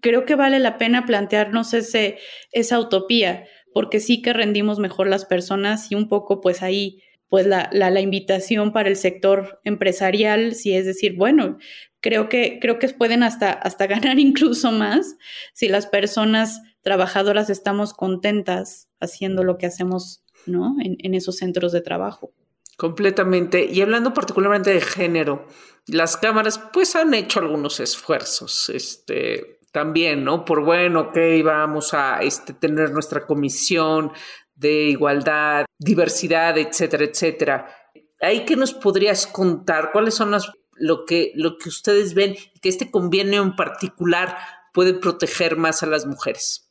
creo 0.00 0.24
que 0.24 0.34
vale 0.34 0.60
la 0.60 0.78
pena 0.78 1.04
plantearnos 1.04 1.74
ese, 1.74 2.16
esa 2.52 2.80
utopía, 2.80 3.44
porque 3.74 4.00
sí 4.00 4.22
que 4.22 4.32
rendimos 4.32 4.78
mejor 4.78 5.08
las 5.08 5.26
personas 5.26 5.92
y 5.92 5.94
un 5.94 6.08
poco 6.08 6.40
pues 6.40 6.62
ahí, 6.62 7.02
pues 7.28 7.46
la, 7.46 7.68
la, 7.70 8.00
invitación 8.00 8.72
para 8.72 8.88
el 8.88 8.96
sector 8.96 9.60
empresarial, 9.62 10.54
sí 10.54 10.74
es 10.74 10.86
decir, 10.86 11.16
bueno, 11.18 11.58
creo 12.00 12.30
que, 12.30 12.58
creo 12.62 12.78
que 12.78 12.88
pueden 12.88 13.22
hasta, 13.22 13.52
hasta 13.52 13.86
ganar 13.88 14.18
incluso 14.18 14.72
más 14.72 15.18
si 15.52 15.68
las 15.68 15.86
personas 15.86 16.62
trabajadoras 16.80 17.50
estamos 17.50 17.92
contentas 17.92 18.88
haciendo 19.00 19.44
lo 19.44 19.58
que 19.58 19.66
hacemos 19.66 20.24
¿no? 20.46 20.76
en 20.80 21.12
esos 21.12 21.36
centros 21.36 21.72
de 21.72 21.82
trabajo. 21.82 22.32
Completamente. 22.76 23.64
Y 23.64 23.80
hablando 23.82 24.12
particularmente 24.12 24.70
de 24.70 24.80
género, 24.80 25.46
las 25.86 26.16
cámaras 26.16 26.58
pues 26.72 26.96
han 26.96 27.14
hecho 27.14 27.40
algunos 27.40 27.80
esfuerzos, 27.80 28.68
este, 28.70 29.60
también, 29.70 30.24
¿no? 30.24 30.44
Por 30.44 30.64
bueno, 30.64 31.00
ok, 31.00 31.18
vamos 31.44 31.94
a 31.94 32.20
este, 32.22 32.52
tener 32.54 32.90
nuestra 32.90 33.26
comisión 33.26 34.12
de 34.54 34.88
igualdad, 34.90 35.66
diversidad, 35.78 36.56
etcétera, 36.58 37.04
etcétera. 37.04 37.76
¿Ahí 38.20 38.44
qué 38.44 38.56
nos 38.56 38.72
podrías 38.72 39.26
contar? 39.26 39.90
¿Cuáles 39.92 40.14
son 40.14 40.30
las, 40.30 40.50
lo, 40.76 41.04
que, 41.04 41.32
lo 41.34 41.58
que 41.58 41.68
ustedes 41.68 42.14
ven 42.14 42.36
que 42.62 42.68
este 42.68 42.90
convenio 42.90 43.42
en 43.42 43.56
particular 43.56 44.38
puede 44.72 44.94
proteger 44.94 45.56
más 45.56 45.82
a 45.82 45.86
las 45.86 46.06
mujeres? 46.06 46.63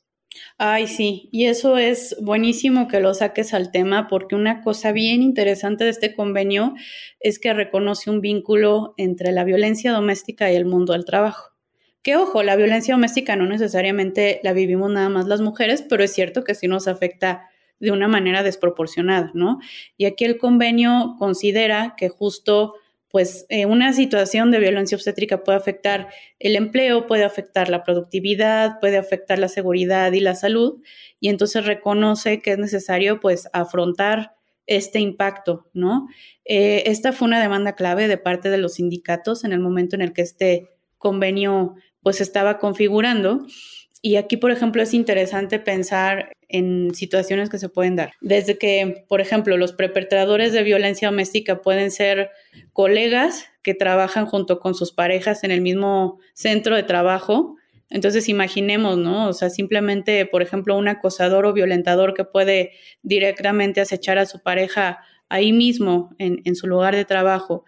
Ay, 0.57 0.87
sí, 0.87 1.29
y 1.31 1.45
eso 1.45 1.77
es 1.77 2.15
buenísimo 2.21 2.87
que 2.87 2.99
lo 2.99 3.13
saques 3.13 3.53
al 3.53 3.71
tema 3.71 4.07
porque 4.07 4.35
una 4.35 4.61
cosa 4.61 4.91
bien 4.91 5.21
interesante 5.21 5.83
de 5.83 5.89
este 5.89 6.15
convenio 6.15 6.73
es 7.19 7.39
que 7.39 7.53
reconoce 7.53 8.09
un 8.09 8.21
vínculo 8.21 8.93
entre 8.97 9.31
la 9.31 9.43
violencia 9.43 9.91
doméstica 9.91 10.51
y 10.51 10.55
el 10.55 10.65
mundo 10.65 10.93
del 10.93 11.05
trabajo. 11.05 11.51
Que 12.01 12.17
ojo, 12.17 12.43
la 12.43 12.55
violencia 12.55 12.95
doméstica 12.95 13.35
no 13.35 13.45
necesariamente 13.45 14.41
la 14.43 14.53
vivimos 14.53 14.91
nada 14.91 15.09
más 15.09 15.25
las 15.27 15.41
mujeres, 15.41 15.83
pero 15.87 16.03
es 16.03 16.13
cierto 16.13 16.43
que 16.43 16.55
sí 16.55 16.67
nos 16.67 16.87
afecta 16.87 17.49
de 17.79 17.91
una 17.91 18.07
manera 18.07 18.43
desproporcionada, 18.43 19.31
¿no? 19.33 19.59
Y 19.97 20.05
aquí 20.05 20.25
el 20.25 20.37
convenio 20.37 21.15
considera 21.17 21.95
que 21.97 22.09
justo 22.09 22.75
pues 23.13 23.45
eh, 23.49 23.67
una 23.67 23.93
situación 23.93 24.49
de 24.49 24.57
violencia 24.57 24.95
obstétrica 24.95 25.43
puede 25.43 25.59
afectar 25.59 26.07
el 26.39 26.55
empleo, 26.55 27.05
puede 27.05 27.23
afectar 27.23 27.69
la 27.69 27.83
productividad, 27.83 28.79
puede 28.79 28.97
afectar 28.97 29.37
la 29.37 29.49
seguridad 29.49 30.11
y 30.13 30.19
la 30.19 30.33
salud, 30.33 30.81
y 31.19 31.29
entonces 31.29 31.67
reconoce 31.67 32.41
que 32.41 32.53
es 32.53 32.57
necesario 32.57 33.19
pues 33.19 33.47
afrontar 33.53 34.33
este 34.65 34.99
impacto, 34.99 35.69
¿no? 35.73 36.07
Eh, 36.43 36.85
esta 36.87 37.13
fue 37.13 37.27
una 37.27 37.39
demanda 37.39 37.75
clave 37.75 38.07
de 38.07 38.17
parte 38.17 38.49
de 38.49 38.57
los 38.57 38.73
sindicatos 38.73 39.43
en 39.43 39.53
el 39.53 39.59
momento 39.59 39.95
en 39.95 40.01
el 40.01 40.11
que 40.11 40.23
este 40.23 40.71
convenio 40.97 41.75
pues 42.01 42.19
estaba 42.19 42.57
configurando. 42.57 43.45
Y 44.01 44.15
aquí, 44.15 44.37
por 44.37 44.49
ejemplo, 44.49 44.81
es 44.81 44.95
interesante 44.95 45.59
pensar 45.59 46.33
en 46.53 46.93
situaciones 46.93 47.49
que 47.49 47.57
se 47.57 47.67
pueden 47.67 47.95
dar. 47.95 48.13
Desde 48.21 48.57
que, 48.57 49.03
por 49.09 49.19
ejemplo, 49.19 49.57
los 49.57 49.73
perpetradores 49.73 50.53
de 50.53 50.61
violencia 50.61 51.09
doméstica 51.09 51.61
pueden 51.61 51.91
ser 51.91 52.29
colegas 52.71 53.49
que 53.63 53.73
trabajan 53.73 54.27
junto 54.27 54.59
con 54.59 54.75
sus 54.75 54.91
parejas 54.91 55.43
en 55.43 55.51
el 55.51 55.61
mismo 55.61 56.19
centro 56.33 56.75
de 56.75 56.83
trabajo. 56.83 57.57
Entonces, 57.89 58.29
imaginemos, 58.29 58.97
¿no? 58.97 59.27
O 59.27 59.33
sea, 59.33 59.49
simplemente, 59.49 60.25
por 60.27 60.43
ejemplo, 60.43 60.77
un 60.77 60.87
acosador 60.87 61.47
o 61.47 61.53
violentador 61.53 62.13
que 62.13 62.23
puede 62.23 62.73
directamente 63.01 63.81
acechar 63.81 64.19
a 64.19 64.27
su 64.27 64.39
pareja 64.39 64.99
ahí 65.29 65.51
mismo, 65.51 66.13
en, 66.19 66.41
en 66.45 66.55
su 66.55 66.67
lugar 66.67 66.95
de 66.95 67.05
trabajo. 67.05 67.65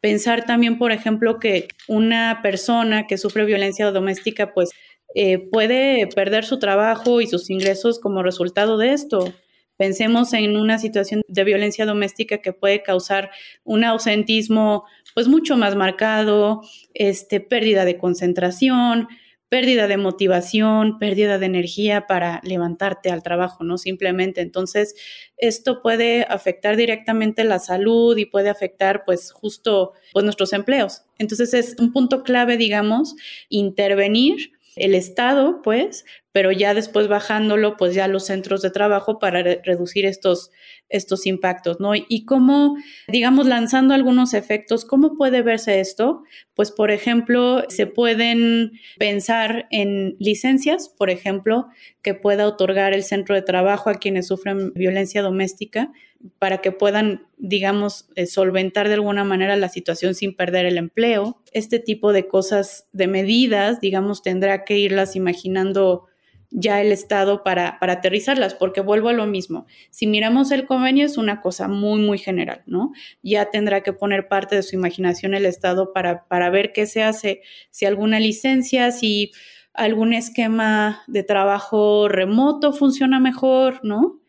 Pensar 0.00 0.46
también, 0.46 0.78
por 0.78 0.90
ejemplo, 0.90 1.38
que 1.38 1.68
una 1.86 2.40
persona 2.42 3.06
que 3.06 3.18
sufre 3.18 3.44
violencia 3.44 3.88
doméstica, 3.92 4.52
pues 4.52 4.70
eh, 5.14 5.38
puede 5.50 6.06
perder 6.14 6.44
su 6.44 6.58
trabajo 6.58 7.20
y 7.20 7.26
sus 7.26 7.50
ingresos 7.50 7.98
como 7.98 8.22
resultado 8.22 8.78
de 8.78 8.92
esto. 8.92 9.32
Pensemos 9.76 10.32
en 10.32 10.56
una 10.56 10.78
situación 10.78 11.22
de 11.28 11.44
violencia 11.44 11.84
doméstica 11.84 12.38
que 12.38 12.52
puede 12.52 12.82
causar 12.82 13.30
un 13.62 13.84
ausentismo 13.84 14.84
pues 15.14 15.28
mucho 15.28 15.56
más 15.56 15.76
marcado, 15.76 16.62
este, 16.94 17.40
pérdida 17.40 17.84
de 17.84 17.98
concentración, 17.98 19.08
pérdida 19.48 19.86
de 19.86 19.96
motivación, 19.96 20.98
pérdida 20.98 21.38
de 21.38 21.46
energía 21.46 22.06
para 22.06 22.40
levantarte 22.42 23.10
al 23.10 23.22
trabajo, 23.22 23.64
¿no? 23.64 23.78
Simplemente. 23.78 24.40
Entonces, 24.40 24.94
esto 25.36 25.82
puede 25.82 26.26
afectar 26.28 26.76
directamente 26.76 27.44
la 27.44 27.58
salud 27.58 28.16
y 28.16 28.26
puede 28.26 28.48
afectar, 28.48 29.04
pues, 29.04 29.30
justo, 29.30 29.92
pues, 30.12 30.24
nuestros 30.24 30.52
empleos. 30.52 31.02
Entonces, 31.18 31.54
es 31.54 31.76
un 31.78 31.92
punto 31.92 32.22
clave, 32.24 32.56
digamos, 32.56 33.14
intervenir 33.48 34.52
el 34.76 34.94
Estado, 34.94 35.62
pues, 35.62 36.04
pero 36.32 36.52
ya 36.52 36.74
después 36.74 37.08
bajándolo, 37.08 37.76
pues 37.76 37.94
ya 37.94 38.08
los 38.08 38.26
centros 38.26 38.62
de 38.62 38.70
trabajo 38.70 39.18
para 39.18 39.42
reducir 39.42 40.06
estos, 40.06 40.50
estos 40.88 41.26
impactos, 41.26 41.80
¿no? 41.80 41.92
Y 41.94 42.24
cómo, 42.24 42.76
digamos, 43.08 43.46
lanzando 43.46 43.94
algunos 43.94 44.34
efectos, 44.34 44.84
¿cómo 44.84 45.16
puede 45.16 45.42
verse 45.42 45.80
esto? 45.80 46.22
Pues, 46.54 46.70
por 46.70 46.90
ejemplo, 46.90 47.64
se 47.68 47.86
pueden 47.86 48.72
pensar 48.98 49.66
en 49.70 50.16
licencias, 50.18 50.88
por 50.88 51.10
ejemplo, 51.10 51.66
que 52.02 52.14
pueda 52.14 52.46
otorgar 52.46 52.92
el 52.92 53.02
centro 53.02 53.34
de 53.34 53.42
trabajo 53.42 53.90
a 53.90 53.94
quienes 53.94 54.28
sufren 54.28 54.72
violencia 54.74 55.22
doméstica 55.22 55.92
para 56.38 56.58
que 56.58 56.72
puedan, 56.72 57.26
digamos, 57.36 58.08
eh, 58.14 58.26
solventar 58.26 58.88
de 58.88 58.94
alguna 58.94 59.24
manera 59.24 59.56
la 59.56 59.68
situación 59.68 60.14
sin 60.14 60.34
perder 60.34 60.66
el 60.66 60.78
empleo. 60.78 61.42
Este 61.52 61.78
tipo 61.78 62.12
de 62.12 62.26
cosas, 62.26 62.88
de 62.92 63.06
medidas, 63.06 63.80
digamos, 63.80 64.22
tendrá 64.22 64.64
que 64.64 64.78
irlas 64.78 65.16
imaginando 65.16 66.06
ya 66.50 66.80
el 66.80 66.92
Estado 66.92 67.42
para, 67.42 67.78
para 67.78 67.94
aterrizarlas, 67.94 68.54
porque 68.54 68.80
vuelvo 68.80 69.08
a 69.08 69.12
lo 69.12 69.26
mismo. 69.26 69.66
Si 69.90 70.06
miramos 70.06 70.50
el 70.50 70.66
convenio 70.66 71.06
es 71.06 71.18
una 71.18 71.40
cosa 71.40 71.68
muy, 71.68 72.00
muy 72.00 72.18
general, 72.18 72.62
¿no? 72.66 72.92
Ya 73.22 73.50
tendrá 73.50 73.82
que 73.82 73.92
poner 73.92 74.28
parte 74.28 74.56
de 74.56 74.62
su 74.62 74.76
imaginación 74.76 75.34
el 75.34 75.46
Estado 75.46 75.92
para, 75.92 76.26
para 76.28 76.50
ver 76.50 76.72
qué 76.72 76.86
se 76.86 77.02
hace, 77.02 77.42
si 77.70 77.84
alguna 77.86 78.20
licencia, 78.20 78.92
si 78.92 79.32
algún 79.72 80.12
esquema 80.12 81.02
de 81.06 81.22
trabajo 81.22 82.08
remoto 82.08 82.72
funciona 82.72 83.20
mejor, 83.20 83.80
¿no? 83.82 84.20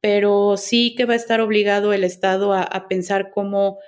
pero 0.00 0.56
sí 0.56 0.94
que 0.96 1.04
va 1.04 1.12
a 1.12 1.16
estar 1.16 1.40
obligado 1.40 1.92
el 1.92 2.04
Estado 2.04 2.54
a, 2.54 2.88
pensar 2.88 3.30
cómo, 3.30 3.78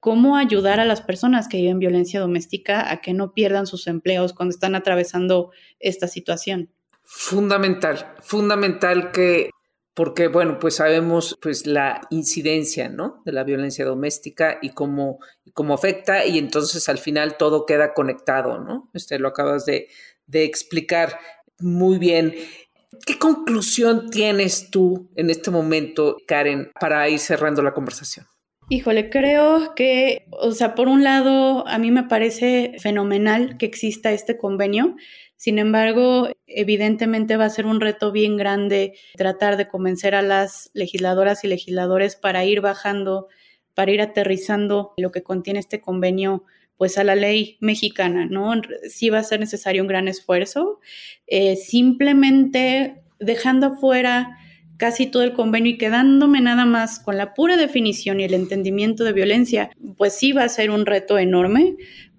cómo 0.00 0.36
ayudar 0.36 0.80
a 0.80 0.84
las 0.84 1.00
personas 1.00 1.48
que 1.48 1.58
viven 1.58 1.78
violencia 1.78 2.20
doméstica 2.20 2.90
a 2.90 3.00
que 3.00 3.14
no 3.14 3.32
pierdan 3.32 3.66
sus 3.66 3.86
empleos 3.86 4.34
cuando 4.34 4.52
están 4.52 4.74
atravesando 4.74 5.50
esta 5.80 6.08
situación. 6.08 6.70
Fundamental, 7.14 8.14
fundamental 8.22 9.12
que 9.12 9.50
porque 9.94 10.28
bueno, 10.28 10.58
pues 10.58 10.76
sabemos 10.76 11.36
pues 11.42 11.66
la 11.66 12.00
incidencia, 12.08 12.88
¿no? 12.88 13.20
de 13.26 13.32
la 13.32 13.44
violencia 13.44 13.84
doméstica 13.84 14.58
y 14.62 14.70
cómo, 14.70 15.18
cómo 15.52 15.74
afecta 15.74 16.24
y 16.24 16.38
entonces 16.38 16.88
al 16.88 16.96
final 16.96 17.36
todo 17.36 17.66
queda 17.66 17.92
conectado, 17.92 18.58
¿no? 18.58 18.88
Este 18.94 19.18
lo 19.18 19.28
acabas 19.28 19.66
de, 19.66 19.88
de 20.26 20.44
explicar 20.44 21.18
muy 21.58 21.98
bien. 21.98 22.34
¿Qué 23.04 23.18
conclusión 23.18 24.08
tienes 24.08 24.70
tú 24.70 25.10
en 25.14 25.28
este 25.28 25.50
momento, 25.50 26.16
Karen, 26.26 26.70
para 26.80 27.06
ir 27.10 27.18
cerrando 27.18 27.62
la 27.62 27.74
conversación? 27.74 28.26
Híjole, 28.70 29.10
creo 29.10 29.74
que, 29.74 30.24
o 30.30 30.52
sea, 30.52 30.74
por 30.74 30.88
un 30.88 31.04
lado, 31.04 31.68
a 31.68 31.78
mí 31.78 31.90
me 31.90 32.04
parece 32.04 32.72
fenomenal 32.78 33.58
que 33.58 33.66
exista 33.66 34.12
este 34.12 34.38
convenio. 34.38 34.96
Sin 35.42 35.58
embargo, 35.58 36.28
evidentemente 36.46 37.36
va 37.36 37.46
a 37.46 37.50
ser 37.50 37.66
un 37.66 37.80
reto 37.80 38.12
bien 38.12 38.36
grande 38.36 38.94
tratar 39.16 39.56
de 39.56 39.66
convencer 39.66 40.14
a 40.14 40.22
las 40.22 40.70
legisladoras 40.72 41.42
y 41.42 41.48
legisladores 41.48 42.14
para 42.14 42.44
ir 42.44 42.60
bajando, 42.60 43.26
para 43.74 43.90
ir 43.90 44.00
aterrizando 44.00 44.94
lo 44.96 45.10
que 45.10 45.24
contiene 45.24 45.58
este 45.58 45.80
convenio 45.80 46.44
pues 46.76 46.96
a 46.96 47.02
la 47.02 47.16
ley 47.16 47.56
mexicana, 47.58 48.26
¿no? 48.26 48.52
Sí 48.88 49.10
va 49.10 49.18
a 49.18 49.24
ser 49.24 49.40
necesario 49.40 49.82
un 49.82 49.88
gran 49.88 50.06
esfuerzo. 50.06 50.78
Eh, 51.26 51.56
simplemente 51.56 53.02
dejando 53.18 53.66
afuera 53.66 54.38
casi 54.76 55.06
todo 55.06 55.24
el 55.24 55.32
convenio 55.32 55.72
y 55.72 55.78
quedándome 55.78 56.40
nada 56.40 56.66
más 56.66 57.00
con 57.00 57.16
la 57.16 57.34
pura 57.34 57.56
definición 57.56 58.20
y 58.20 58.24
el 58.24 58.34
entendimiento 58.34 59.02
de 59.02 59.12
violencia, 59.12 59.70
pues 59.96 60.14
sí 60.14 60.30
va 60.30 60.44
a 60.44 60.48
ser 60.48 60.70
un 60.70 60.86
reto 60.86 61.18
enorme, 61.18 61.74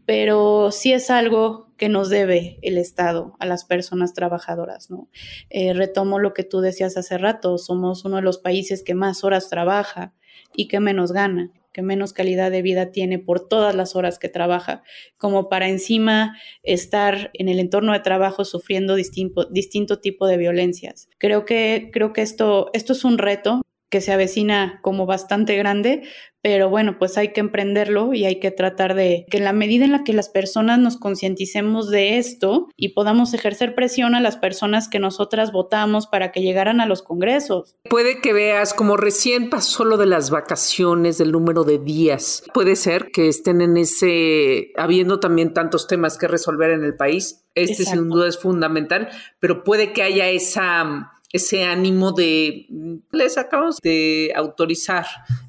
pero 0.05 0.71
sí 0.73 0.91
es 0.91 1.09
algo 1.09 1.62
que 1.77 1.89
nos 1.89 2.09
debe 2.09 2.59
el 2.62 2.77
Estado 2.77 3.36
a 3.39 3.45
las 3.45 3.65
personas 3.65 4.13
trabajadoras, 4.13 4.89
¿no? 4.89 5.09
Eh, 5.49 5.73
retomo 5.73 6.19
lo 6.19 6.33
que 6.33 6.43
tú 6.43 6.62
decías 6.62 6.97
hace 6.97 7.17
rato, 7.17 7.57
somos 7.57 8.05
uno 8.05 8.17
de 8.17 8.21
los 8.21 8.38
países 8.38 8.83
que 8.83 8.95
más 8.95 9.23
horas 9.23 9.49
trabaja 9.49 10.13
y 10.55 10.67
que 10.67 10.79
menos 10.79 11.12
gana 11.12 11.51
que 11.73 11.81
menos 11.81 12.13
calidad 12.13 12.51
de 12.51 12.62
vida 12.62 12.91
tiene 12.91 13.19
por 13.19 13.47
todas 13.47 13.75
las 13.75 13.95
horas 13.95 14.19
que 14.19 14.29
trabaja, 14.29 14.83
como 15.17 15.49
para 15.49 15.67
encima 15.67 16.38
estar 16.62 17.31
en 17.33 17.49
el 17.49 17.59
entorno 17.59 17.91
de 17.91 17.99
trabajo 17.99 18.45
sufriendo 18.45 18.95
distinto, 18.95 19.45
distinto 19.45 19.99
tipo 19.99 20.27
de 20.27 20.38
violencias. 20.38 21.09
Creo 21.17 21.45
que, 21.45 21.89
creo 21.91 22.13
que 22.13 22.21
esto, 22.21 22.69
esto 22.73 22.93
es 22.93 23.03
un 23.03 23.17
reto 23.17 23.63
que 23.93 24.01
se 24.01 24.12
avecina 24.12 24.79
como 24.82 25.06
bastante 25.06 25.56
grande, 25.56 26.01
pero 26.41 26.67
bueno, 26.67 26.97
pues 26.97 27.15
hay 27.19 27.32
que 27.32 27.41
emprenderlo 27.41 28.15
y 28.15 28.25
hay 28.25 28.39
que 28.39 28.50
tratar 28.50 28.96
de 28.96 29.27
que 29.29 29.37
en 29.37 29.44
la 29.44 29.54
medida 29.54 29.85
en 29.85 29.91
la 29.91 30.04
que 30.04 30.13
las 30.13 30.29
personas 30.29 30.79
nos 30.79 30.98
concienticemos 30.98 31.91
de 31.91 32.17
esto 32.17 32.69
y 32.75 32.96
podamos 32.96 33.35
ejercer 33.35 33.75
presión 33.75 34.15
a 34.15 34.19
las 34.19 34.35
personas 34.35 34.89
que 34.89 34.98
nosotras 34.98 35.52
votamos 35.52 36.08
para 36.08 36.31
que 36.31 36.41
llegaran 36.41 36.81
a 36.81 36.87
los 36.87 37.04
congresos. 37.04 37.75
Puede 37.87 38.19
que 38.19 38.33
veas 38.33 38.73
como 38.73 38.98
recién 38.98 39.52
pasó 39.52 39.85
lo 39.85 39.98
de 39.98 40.08
las 40.08 40.31
vacaciones, 40.31 41.19
del 41.19 41.31
número 41.31 41.63
de 41.63 41.77
días. 41.77 42.44
Puede 42.52 42.75
ser 42.75 43.12
que 43.12 43.27
estén 43.27 43.62
en 43.62 43.77
ese, 43.77 44.71
habiendo 44.75 45.19
también 45.19 45.54
tantos 45.54 45.85
temas 45.85 46.17
que 46.17 46.27
resolver 46.27 46.71
en 46.71 46.83
el 46.83 46.96
país. 46.96 47.46
Este 47.54 47.85
sin 47.85 48.10
duda 48.10 48.27
es 48.27 48.39
fundamental, 48.39 49.10
pero 49.39 49.63
puede 49.63 49.94
que 49.94 50.02
haya 50.02 50.27
esa 50.29 51.12
ese 51.34 51.63
ánimo 51.63 52.12
de 52.12 52.67
les 53.12 53.38
acabamos 53.40 53.79
de 53.81 54.31
autorizar 54.36 55.06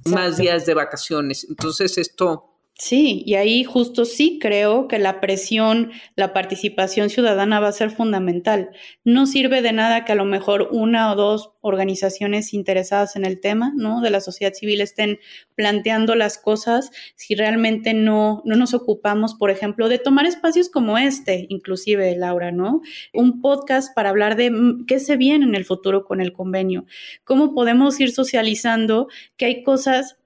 más 0.07 0.39
días 0.39 0.64
de 0.64 0.72
vacaciones. 0.72 1.47
Entonces 1.49 1.99
esto 1.99 2.53
Sí, 2.77 3.22
y 3.25 3.35
ahí 3.35 3.62
justo 3.62 4.05
sí 4.05 4.41
creo 4.43 4.89
que 4.89 4.99
la 4.99 5.20
presión, 5.20 5.93
la 6.16 6.33
participación 6.33 7.09
ciudadana 7.09 7.61
va 7.61 7.68
a 7.68 7.72
ser 7.72 7.91
fundamental. 7.91 8.70
No 9.05 9.27
sirve 9.27 9.62
de 9.62 9.72
nada 9.72 10.05
que 10.05 10.11
a 10.11 10.16
lo 10.16 10.25
mejor 10.25 10.70
una 10.72 11.12
o 11.12 11.14
dos 11.14 11.53
organizaciones 11.61 12.53
interesadas 12.53 13.14
en 13.14 13.25
el 13.25 13.41
tema, 13.41 13.72
¿no? 13.77 14.01
De 14.01 14.11
la 14.11 14.20
sociedad 14.20 14.53
civil 14.55 14.81
estén 14.81 15.20
planteando 15.55 16.16
las 16.16 16.37
cosas 16.37 16.91
si 17.14 17.37
realmente 17.37 17.95
no, 17.95 18.43
no 18.45 18.57
nos 18.57 18.75
ocupamos, 18.75 19.35
por 19.35 19.53
ejemplo, 19.53 19.89
de 19.89 20.01
tomar 20.01 20.27
espacios 20.27 20.68
como 20.68 20.99
este, 20.99 21.47
inclusive, 21.51 22.16
Laura, 22.16 22.51
¿no? 22.51 22.81
Un 23.12 23.41
podcast 23.41 23.95
para 23.95 24.11
hablar 24.11 24.35
de 24.35 24.51
mm, 24.51 24.87
qué 24.87 24.99
se 24.99 25.16
viene 25.16 25.45
en 25.45 25.55
el 25.55 25.64
futuro 25.64 26.05
con 26.05 26.20
el 26.20 26.33
convenio, 26.33 26.87
cómo 27.22 27.55
podemos 27.55 28.01
ir 28.01 28.11
socializando 28.11 29.07
que 29.37 29.45
hay 29.45 29.62
cosas 29.62 30.16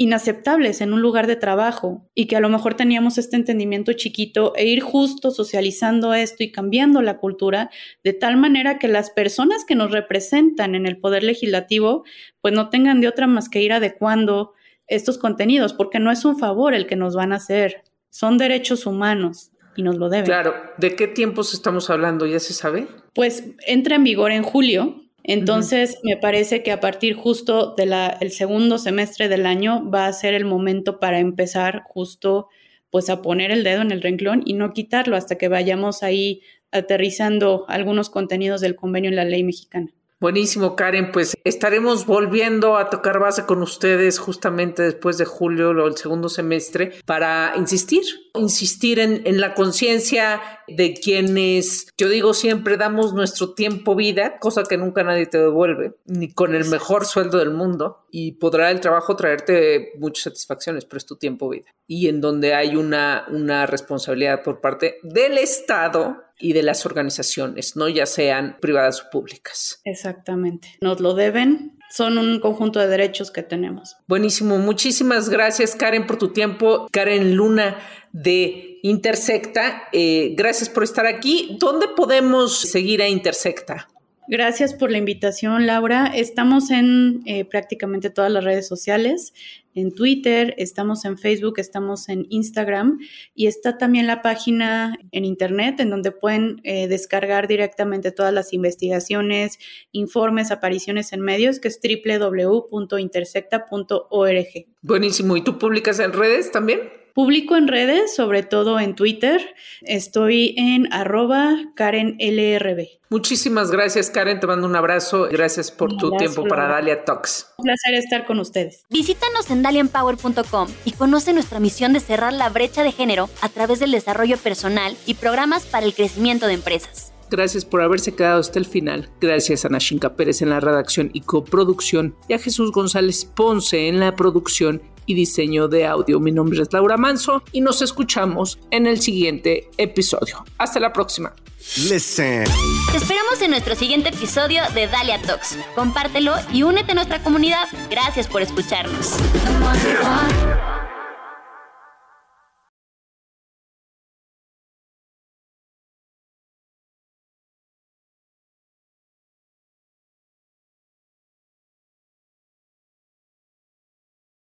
inaceptables 0.00 0.80
en 0.80 0.92
un 0.92 1.02
lugar 1.02 1.26
de 1.26 1.34
trabajo 1.34 2.08
y 2.14 2.28
que 2.28 2.36
a 2.36 2.40
lo 2.40 2.48
mejor 2.48 2.74
teníamos 2.74 3.18
este 3.18 3.34
entendimiento 3.34 3.92
chiquito 3.92 4.54
e 4.54 4.64
ir 4.64 4.80
justo 4.80 5.32
socializando 5.32 6.14
esto 6.14 6.44
y 6.44 6.52
cambiando 6.52 7.02
la 7.02 7.18
cultura 7.18 7.68
de 8.04 8.12
tal 8.12 8.36
manera 8.36 8.78
que 8.78 8.86
las 8.86 9.10
personas 9.10 9.64
que 9.64 9.74
nos 9.74 9.90
representan 9.90 10.76
en 10.76 10.86
el 10.86 10.98
poder 10.98 11.24
legislativo 11.24 12.04
pues 12.40 12.54
no 12.54 12.70
tengan 12.70 13.00
de 13.00 13.08
otra 13.08 13.26
más 13.26 13.48
que 13.48 13.60
ir 13.60 13.72
adecuando 13.72 14.52
estos 14.86 15.18
contenidos 15.18 15.72
porque 15.72 15.98
no 15.98 16.12
es 16.12 16.24
un 16.24 16.38
favor 16.38 16.74
el 16.74 16.86
que 16.86 16.96
nos 16.96 17.16
van 17.16 17.32
a 17.32 17.36
hacer, 17.36 17.82
son 18.08 18.38
derechos 18.38 18.86
humanos 18.86 19.50
y 19.74 19.82
nos 19.82 19.96
lo 19.96 20.08
deben. 20.08 20.26
Claro, 20.26 20.54
¿de 20.78 20.94
qué 20.94 21.08
tiempos 21.08 21.52
estamos 21.54 21.90
hablando? 21.90 22.24
¿Ya 22.24 22.38
se 22.38 22.52
sabe? 22.52 22.86
Pues 23.14 23.42
entra 23.66 23.96
en 23.96 24.04
vigor 24.04 24.30
en 24.30 24.44
julio, 24.44 25.07
entonces, 25.28 25.98
me 26.04 26.16
parece 26.16 26.62
que 26.62 26.72
a 26.72 26.80
partir 26.80 27.14
justo 27.14 27.74
del 27.74 28.30
segundo 28.30 28.78
semestre 28.78 29.28
del 29.28 29.44
año 29.44 29.88
va 29.90 30.06
a 30.06 30.12
ser 30.14 30.32
el 30.32 30.46
momento 30.46 30.98
para 30.98 31.18
empezar 31.18 31.82
justo 31.86 32.48
pues 32.88 33.10
a 33.10 33.20
poner 33.20 33.50
el 33.50 33.62
dedo 33.62 33.82
en 33.82 33.90
el 33.90 34.00
renglón 34.00 34.42
y 34.46 34.54
no 34.54 34.72
quitarlo 34.72 35.16
hasta 35.16 35.36
que 35.36 35.48
vayamos 35.48 36.02
ahí 36.02 36.40
aterrizando 36.70 37.66
algunos 37.68 38.08
contenidos 38.08 38.62
del 38.62 38.74
convenio 38.74 39.10
en 39.10 39.16
la 39.16 39.26
ley 39.26 39.44
mexicana. 39.44 39.92
Buenísimo, 40.20 40.74
Karen. 40.74 41.12
Pues 41.12 41.36
estaremos 41.44 42.04
volviendo 42.04 42.76
a 42.76 42.90
tocar 42.90 43.20
base 43.20 43.46
con 43.46 43.62
ustedes 43.62 44.18
justamente 44.18 44.82
después 44.82 45.16
de 45.16 45.24
julio 45.24 45.70
o 45.70 45.86
el 45.86 45.96
segundo 45.96 46.28
semestre 46.28 46.92
para 47.06 47.52
insistir, 47.56 48.02
insistir 48.34 48.98
en, 48.98 49.22
en 49.24 49.40
la 49.40 49.54
conciencia 49.54 50.40
de 50.66 50.94
quienes, 50.94 51.86
yo 51.96 52.08
digo 52.08 52.34
siempre, 52.34 52.76
damos 52.76 53.14
nuestro 53.14 53.54
tiempo 53.54 53.94
vida, 53.94 54.40
cosa 54.40 54.64
que 54.64 54.76
nunca 54.76 55.04
nadie 55.04 55.26
te 55.26 55.38
devuelve, 55.38 55.94
ni 56.06 56.32
con 56.32 56.56
el 56.56 56.64
mejor 56.64 57.06
sueldo 57.06 57.38
del 57.38 57.50
mundo, 57.50 58.04
y 58.10 58.32
podrá 58.32 58.72
el 58.72 58.80
trabajo 58.80 59.14
traerte 59.14 59.92
muchas 59.98 60.24
satisfacciones, 60.24 60.84
pero 60.84 60.98
es 60.98 61.06
tu 61.06 61.14
tiempo 61.14 61.48
vida. 61.48 61.66
Y 61.86 62.08
en 62.08 62.20
donde 62.20 62.54
hay 62.54 62.74
una, 62.74 63.24
una 63.30 63.66
responsabilidad 63.66 64.42
por 64.42 64.60
parte 64.60 64.96
del 65.04 65.38
Estado 65.38 66.24
y 66.38 66.52
de 66.52 66.62
las 66.62 66.86
organizaciones, 66.86 67.76
no 67.76 67.88
ya 67.88 68.06
sean 68.06 68.56
privadas 68.60 69.02
o 69.02 69.10
públicas. 69.10 69.80
Exactamente. 69.84 70.68
Nos 70.80 71.00
lo 71.00 71.14
deben. 71.14 71.78
Son 71.90 72.18
un 72.18 72.38
conjunto 72.38 72.80
de 72.80 72.86
derechos 72.86 73.30
que 73.30 73.42
tenemos. 73.42 73.96
Buenísimo. 74.06 74.58
Muchísimas 74.58 75.30
gracias, 75.30 75.74
Karen, 75.74 76.06
por 76.06 76.18
tu 76.18 76.32
tiempo. 76.32 76.86
Karen 76.92 77.34
Luna 77.34 77.78
de 78.12 78.78
Intersecta. 78.82 79.88
Eh, 79.92 80.34
gracias 80.36 80.68
por 80.68 80.84
estar 80.84 81.06
aquí. 81.06 81.56
¿Dónde 81.58 81.88
podemos 81.88 82.58
seguir 82.60 83.00
a 83.02 83.08
Intersecta? 83.08 83.88
Gracias 84.30 84.74
por 84.74 84.90
la 84.90 84.98
invitación, 84.98 85.66
Laura. 85.66 86.12
Estamos 86.14 86.70
en 86.70 87.22
eh, 87.24 87.46
prácticamente 87.46 88.10
todas 88.10 88.30
las 88.30 88.44
redes 88.44 88.68
sociales, 88.68 89.32
en 89.78 89.94
Twitter, 89.94 90.54
estamos 90.58 91.04
en 91.04 91.18
Facebook, 91.18 91.58
estamos 91.58 92.08
en 92.08 92.26
Instagram 92.30 92.98
y 93.34 93.46
está 93.46 93.78
también 93.78 94.06
la 94.06 94.22
página 94.22 94.98
en 95.12 95.24
Internet 95.24 95.80
en 95.80 95.90
donde 95.90 96.10
pueden 96.10 96.60
eh, 96.64 96.88
descargar 96.88 97.46
directamente 97.48 98.10
todas 98.10 98.32
las 98.32 98.52
investigaciones, 98.52 99.58
informes, 99.92 100.50
apariciones 100.50 101.12
en 101.12 101.20
medios, 101.20 101.60
que 101.60 101.68
es 101.68 101.78
www.intersecta.org. 101.80 104.66
Buenísimo. 104.82 105.36
¿Y 105.36 105.42
tú 105.42 105.58
publicas 105.58 106.00
en 106.00 106.12
redes 106.12 106.50
también? 106.50 106.80
Publico 107.18 107.56
en 107.56 107.66
redes, 107.66 108.14
sobre 108.14 108.44
todo 108.44 108.78
en 108.78 108.94
Twitter. 108.94 109.56
Estoy 109.82 110.54
en 110.56 110.92
arroba 110.92 111.56
KarenLRB. 111.74 112.86
Muchísimas 113.10 113.72
gracias, 113.72 114.08
Karen. 114.08 114.38
Te 114.38 114.46
mando 114.46 114.68
un 114.68 114.76
abrazo. 114.76 115.26
Gracias 115.28 115.72
por 115.72 115.96
tu 115.96 116.12
tiempo 116.12 116.44
para 116.44 116.68
Dalia 116.68 117.04
Talks. 117.04 117.54
Un 117.56 117.64
placer 117.64 117.94
estar 117.94 118.24
con 118.24 118.38
ustedes. 118.38 118.84
Visítanos 118.88 119.50
en 119.50 119.64
dalianpower.com 119.64 120.68
y 120.84 120.92
conoce 120.92 121.32
nuestra 121.32 121.58
misión 121.58 121.92
de 121.92 121.98
cerrar 121.98 122.32
la 122.34 122.50
brecha 122.50 122.84
de 122.84 122.92
género 122.92 123.28
a 123.40 123.48
través 123.48 123.80
del 123.80 123.90
desarrollo 123.90 124.36
personal 124.36 124.96
y 125.04 125.14
programas 125.14 125.66
para 125.66 125.86
el 125.86 125.94
crecimiento 125.94 126.46
de 126.46 126.54
empresas. 126.54 127.07
Gracias 127.30 127.64
por 127.64 127.82
haberse 127.82 128.14
quedado 128.14 128.40
hasta 128.40 128.58
el 128.58 128.66
final. 128.66 129.10
Gracias 129.20 129.64
a 129.64 129.68
Nashinka 129.68 130.14
Pérez 130.16 130.42
en 130.42 130.50
la 130.50 130.60
redacción 130.60 131.10
y 131.12 131.20
coproducción 131.20 132.14
y 132.28 132.34
a 132.34 132.38
Jesús 132.38 132.72
González 132.72 133.24
Ponce 133.24 133.88
en 133.88 134.00
la 134.00 134.14
producción 134.14 134.82
y 135.08 135.14
diseño 135.14 135.68
de 135.68 135.86
audio. 135.86 136.20
Mi 136.20 136.30
nombre 136.30 136.62
es 136.62 136.72
Laura 136.72 136.96
Manso 136.96 137.42
y 137.50 137.60
nos 137.60 137.82
escuchamos 137.82 138.58
en 138.70 138.86
el 138.86 139.00
siguiente 139.00 139.70
episodio. 139.78 140.44
Hasta 140.58 140.78
la 140.78 140.92
próxima. 140.92 141.34
Listen. 141.76 142.44
Te 142.90 142.96
esperamos 142.96 143.42
en 143.42 143.50
nuestro 143.50 143.74
siguiente 143.74 144.10
episodio 144.10 144.62
de 144.74 144.86
Dalia 144.86 145.20
Talks. 145.20 145.58
Compártelo 145.74 146.34
y 146.52 146.62
únete 146.62 146.92
a 146.92 146.94
nuestra 146.94 147.22
comunidad. 147.22 147.66
Gracias 147.90 148.26
por 148.26 148.42
escucharnos. 148.42 149.16